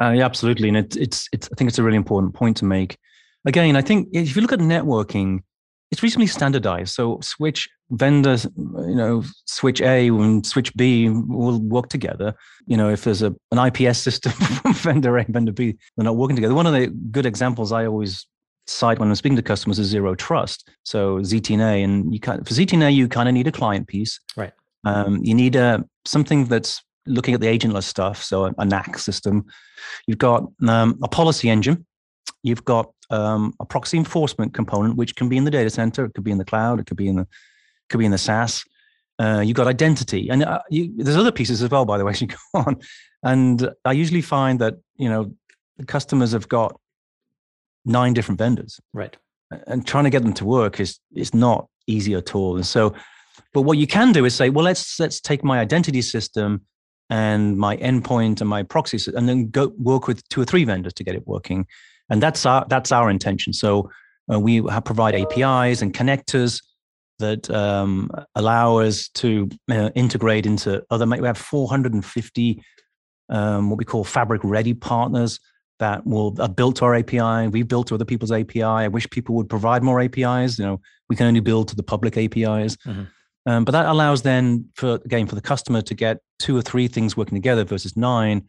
Uh, 0.00 0.12
yeah, 0.12 0.24
absolutely, 0.24 0.68
and 0.68 0.78
it, 0.78 0.96
it's 0.96 1.28
it's 1.30 1.50
I 1.52 1.56
think 1.56 1.68
it's 1.68 1.78
a 1.78 1.82
really 1.82 1.98
important 1.98 2.32
point 2.32 2.56
to 2.56 2.64
make 2.64 2.96
again, 3.44 3.76
I 3.76 3.82
think 3.82 4.08
if 4.12 4.36
you 4.36 4.42
look 4.42 4.52
at 4.52 4.58
networking, 4.58 5.40
it's 5.90 6.02
reasonably 6.02 6.26
standardized. 6.26 6.94
So 6.94 7.20
switch 7.20 7.68
vendors, 7.90 8.46
you 8.56 8.94
know, 8.94 9.22
switch 9.46 9.82
A 9.82 10.08
and 10.08 10.44
switch 10.44 10.74
B 10.74 11.08
will 11.10 11.60
work 11.60 11.88
together. 11.88 12.34
You 12.66 12.76
know, 12.76 12.88
if 12.88 13.04
there's 13.04 13.22
a 13.22 13.34
an 13.50 13.58
IPS 13.58 13.98
system 13.98 14.32
from 14.62 14.72
vendor 14.74 15.18
A, 15.18 15.24
and 15.24 15.32
vendor 15.34 15.52
B, 15.52 15.76
they're 15.96 16.04
not 16.04 16.16
working 16.16 16.36
together. 16.36 16.54
One 16.54 16.66
of 16.66 16.72
the 16.72 16.86
good 17.10 17.26
examples 17.26 17.72
I 17.72 17.86
always 17.86 18.26
cite 18.66 18.98
when 18.98 19.08
I'm 19.08 19.14
speaking 19.16 19.36
to 19.36 19.42
customers 19.42 19.78
is 19.78 19.88
zero 19.88 20.14
trust. 20.14 20.70
So 20.84 21.18
ZTNA, 21.18 21.84
and 21.84 22.12
you 22.12 22.20
can 22.20 22.42
for 22.44 22.54
ZTNA 22.54 22.94
you 22.94 23.08
kind 23.08 23.28
of 23.28 23.34
need 23.34 23.46
a 23.46 23.52
client 23.52 23.86
piece, 23.86 24.18
right? 24.36 24.52
Um, 24.84 25.20
you 25.22 25.34
need 25.34 25.56
a 25.56 25.84
something 26.04 26.46
that's 26.46 26.82
looking 27.06 27.34
at 27.34 27.40
the 27.40 27.46
agentless 27.46 27.84
stuff, 27.84 28.22
so 28.22 28.46
a, 28.46 28.54
a 28.58 28.64
NAC 28.64 28.98
system. 28.98 29.44
You've 30.06 30.18
got 30.18 30.44
um, 30.66 30.98
a 31.02 31.08
policy 31.08 31.50
engine. 31.50 31.86
You've 32.42 32.64
got 32.64 32.92
um, 33.10 33.54
a 33.60 33.64
proxy 33.64 33.98
enforcement 33.98 34.54
component, 34.54 34.96
which 34.96 35.14
can 35.14 35.28
be 35.28 35.36
in 35.36 35.44
the 35.44 35.50
data 35.50 35.70
center, 35.70 36.04
it 36.04 36.14
could 36.14 36.24
be 36.24 36.30
in 36.30 36.38
the 36.38 36.44
cloud, 36.44 36.80
it 36.80 36.86
could 36.86 36.96
be 36.96 37.08
in 37.08 37.16
the 37.16 37.26
could 37.88 37.98
be 37.98 38.04
in 38.04 38.10
the 38.10 38.18
SaaS. 38.18 38.64
Uh, 39.18 39.42
you've 39.44 39.56
got 39.56 39.66
identity, 39.66 40.28
and 40.30 40.42
uh, 40.42 40.60
you, 40.70 40.90
there's 40.96 41.16
other 41.16 41.30
pieces 41.30 41.62
as 41.62 41.70
well, 41.70 41.84
by 41.84 41.98
the 41.98 42.04
way, 42.04 42.10
as 42.12 42.20
you 42.20 42.28
go 42.28 42.36
on. 42.54 42.80
And 43.22 43.70
I 43.84 43.92
usually 43.92 44.22
find 44.22 44.58
that 44.60 44.74
you 44.96 45.08
know 45.08 45.32
the 45.76 45.86
customers 45.86 46.32
have 46.32 46.48
got 46.48 46.78
nine 47.84 48.14
different 48.14 48.38
vendors, 48.38 48.80
right? 48.92 49.16
And 49.66 49.86
trying 49.86 50.04
to 50.04 50.10
get 50.10 50.22
them 50.22 50.32
to 50.34 50.44
work 50.44 50.80
is 50.80 50.98
is 51.14 51.34
not 51.34 51.68
easy 51.86 52.14
at 52.14 52.34
all. 52.34 52.56
And 52.56 52.66
so, 52.66 52.94
but 53.52 53.62
what 53.62 53.78
you 53.78 53.86
can 53.86 54.12
do 54.12 54.24
is 54.24 54.34
say, 54.34 54.48
well, 54.48 54.64
let's 54.64 54.98
let's 54.98 55.20
take 55.20 55.44
my 55.44 55.60
identity 55.60 56.02
system 56.02 56.62
and 57.10 57.58
my 57.58 57.76
endpoint 57.76 58.40
and 58.40 58.48
my 58.48 58.62
proxy, 58.62 58.98
and 59.14 59.28
then 59.28 59.50
go 59.50 59.72
work 59.76 60.08
with 60.08 60.26
two 60.30 60.40
or 60.40 60.46
three 60.46 60.64
vendors 60.64 60.94
to 60.94 61.04
get 61.04 61.14
it 61.14 61.26
working 61.26 61.66
and 62.12 62.22
that's 62.22 62.44
our 62.46 62.64
that's 62.68 62.92
our 62.92 63.10
intention. 63.10 63.52
So 63.52 63.90
uh, 64.32 64.38
we 64.38 64.60
provide 64.84 65.14
APIs 65.14 65.82
and 65.82 65.92
connectors 65.92 66.62
that 67.18 67.50
um, 67.50 68.10
allow 68.34 68.78
us 68.78 69.08
to 69.08 69.48
uh, 69.70 69.90
integrate 69.94 70.44
into 70.44 70.84
other. 70.90 71.06
We 71.06 71.26
have 71.26 71.38
450 71.38 72.62
um, 73.30 73.70
what 73.70 73.78
we 73.78 73.84
call 73.84 74.04
fabric 74.04 74.42
ready 74.44 74.74
partners 74.74 75.40
that 75.78 76.06
will 76.06 76.36
have 76.36 76.54
built 76.54 76.76
to 76.76 76.84
our 76.84 76.94
API. 76.94 77.48
We've 77.48 77.66
built 77.66 77.86
to 77.88 77.94
other 77.94 78.04
people's 78.04 78.30
API. 78.30 78.62
I 78.62 78.88
wish 78.88 79.08
people 79.08 79.34
would 79.36 79.48
provide 79.48 79.82
more 79.82 80.00
APIs. 80.00 80.58
You 80.58 80.66
know, 80.66 80.80
we 81.08 81.16
can 81.16 81.26
only 81.26 81.40
build 81.40 81.68
to 81.68 81.76
the 81.76 81.82
public 81.82 82.18
APIs. 82.18 82.76
Mm-hmm. 82.76 83.04
Um, 83.46 83.64
but 83.64 83.72
that 83.72 83.86
allows 83.86 84.20
then 84.22 84.66
for 84.74 84.96
again 85.06 85.26
for 85.26 85.34
the 85.34 85.40
customer 85.40 85.80
to 85.80 85.94
get 85.94 86.18
two 86.38 86.56
or 86.56 86.62
three 86.62 86.88
things 86.88 87.16
working 87.16 87.36
together 87.36 87.64
versus 87.64 87.96
nine, 87.96 88.46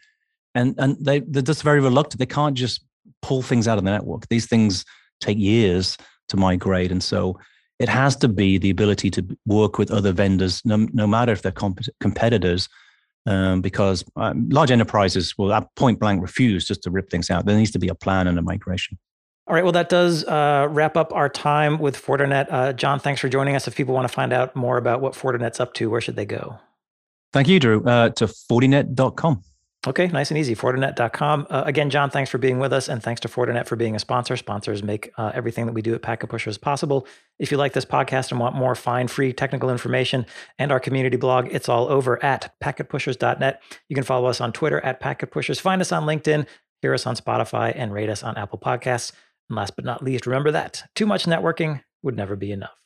and 0.54 0.76
and 0.78 0.98
they 1.00 1.22
they're 1.22 1.42
just 1.42 1.64
very 1.64 1.80
reluctant. 1.80 2.20
They 2.20 2.26
can't 2.26 2.56
just 2.56 2.84
pull 3.24 3.42
things 3.42 3.68
out 3.68 3.80
of 3.80 3.84
the 3.84 3.90
network. 3.90 4.28
These 4.30 4.46
things 4.46 4.86
take 5.20 5.40
years 5.40 5.98
to 6.28 6.38
migrate. 6.38 6.92
And 6.92 7.02
so 7.02 7.40
it 7.80 7.90
has 7.90 8.16
to 8.18 8.28
be 8.28 8.60
the 8.60 8.70
ability 8.70 9.10
to 9.12 9.26
work 9.48 9.80
with 9.80 9.90
other 9.90 10.12
vendors, 10.12 10.62
no, 10.64 10.88
no 10.94 11.08
matter 11.08 11.32
if 11.32 11.42
they're 11.42 11.52
comp- 11.52 11.80
competitors, 12.00 12.70
um, 13.26 13.62
because 13.62 14.04
um, 14.16 14.48
large 14.50 14.70
enterprises 14.70 15.38
will 15.38 15.54
at 15.54 15.74
point 15.76 16.00
blank 16.00 16.22
refuse 16.22 16.68
just 16.68 16.84
to 16.84 16.92
rip 16.92 17.10
things 17.10 17.32
out. 17.32 17.46
There 17.46 17.58
needs 17.58 17.72
to 17.72 17.80
be 17.80 17.88
a 17.88 17.96
plan 17.96 18.28
and 18.28 18.38
a 18.38 18.42
migration. 18.42 19.00
All 19.48 19.56
right. 19.56 19.64
Well, 19.64 19.74
that 19.74 19.90
does 19.90 20.24
uh, 20.26 20.68
wrap 20.70 20.96
up 20.96 21.12
our 21.14 21.28
time 21.28 21.80
with 21.80 21.98
Fortinet. 22.02 22.48
Uh, 22.50 22.74
John, 22.74 23.00
thanks 23.00 23.20
for 23.20 23.28
joining 23.28 23.56
us. 23.56 23.68
If 23.68 23.76
people 23.76 23.94
want 23.94 24.08
to 24.08 24.14
find 24.14 24.32
out 24.32 24.56
more 24.56 24.78
about 24.78 25.02
what 25.02 25.14
Fortinet's 25.14 25.60
up 25.60 25.74
to, 25.76 25.90
where 25.90 26.00
should 26.00 26.16
they 26.16 26.26
go? 26.26 26.60
Thank 27.34 27.48
you, 27.48 27.60
Drew. 27.60 27.84
Uh, 27.84 28.10
to 28.12 28.28
Fortinet.com. 28.28 29.44
Okay, 29.86 30.08
nice 30.08 30.32
and 30.32 30.38
easy. 30.38 30.56
Fortinet.com. 30.56 31.48
Uh, 31.50 31.64
again, 31.66 31.90
John, 31.90 32.10
thanks 32.10 32.30
for 32.32 32.38
being 32.38 32.58
with 32.58 32.72
us, 32.72 32.88
and 32.88 33.04
thanks 33.04 33.20
to 33.22 33.28
Fortinet 33.28 33.68
for 33.68 33.76
being 33.76 33.98
a 33.98 34.00
sponsor. 34.00 34.38
Sponsors 34.38 34.82
make 34.82 35.12
uh, 35.18 35.32
everything 35.34 35.66
that 35.66 35.74
we 35.74 35.82
do 35.82 35.94
at 35.94 36.02
Packet 36.02 36.30
Pushers 36.30 36.58
possible. 36.58 37.06
If 37.38 37.52
you 37.52 37.58
like 37.58 37.74
this 37.74 37.84
podcast 37.84 38.32
and 38.32 38.40
want 38.40 38.56
more 38.56 38.76
fine, 38.76 39.10
free 39.10 39.34
technical 39.34 39.70
information 39.70 40.26
and 40.58 40.72
our 40.72 40.80
community 40.80 41.18
blog, 41.18 41.50
it's 41.52 41.68
all 41.68 41.90
over 41.90 42.24
at 42.24 42.54
packetpushers.net. 42.64 43.62
You 43.90 43.96
can 43.96 44.06
follow 44.06 44.30
us 44.30 44.40
on 44.40 44.54
Twitter 44.54 44.80
at 44.80 45.02
Packet 45.02 45.32
Pushers. 45.32 45.60
Find 45.60 45.82
us 45.82 45.92
on 45.92 46.06
LinkedIn, 46.06 46.48
hear 46.82 46.94
us 46.94 47.06
on 47.06 47.18
Spotify, 47.18 47.74
and 47.76 47.94
rate 47.94 48.10
us 48.10 48.24
on 48.24 48.38
Apple 48.38 48.60
Podcasts. 48.60 49.12
And 49.50 49.58
last 49.58 49.76
but 49.76 49.84
not 49.84 50.02
least, 50.02 50.26
remember 50.26 50.52
that 50.52 50.84
too 50.96 51.06
much 51.06 51.26
networking 51.26 51.82
would 52.04 52.16
never 52.16 52.38
be 52.38 52.54
enough. 52.54 52.83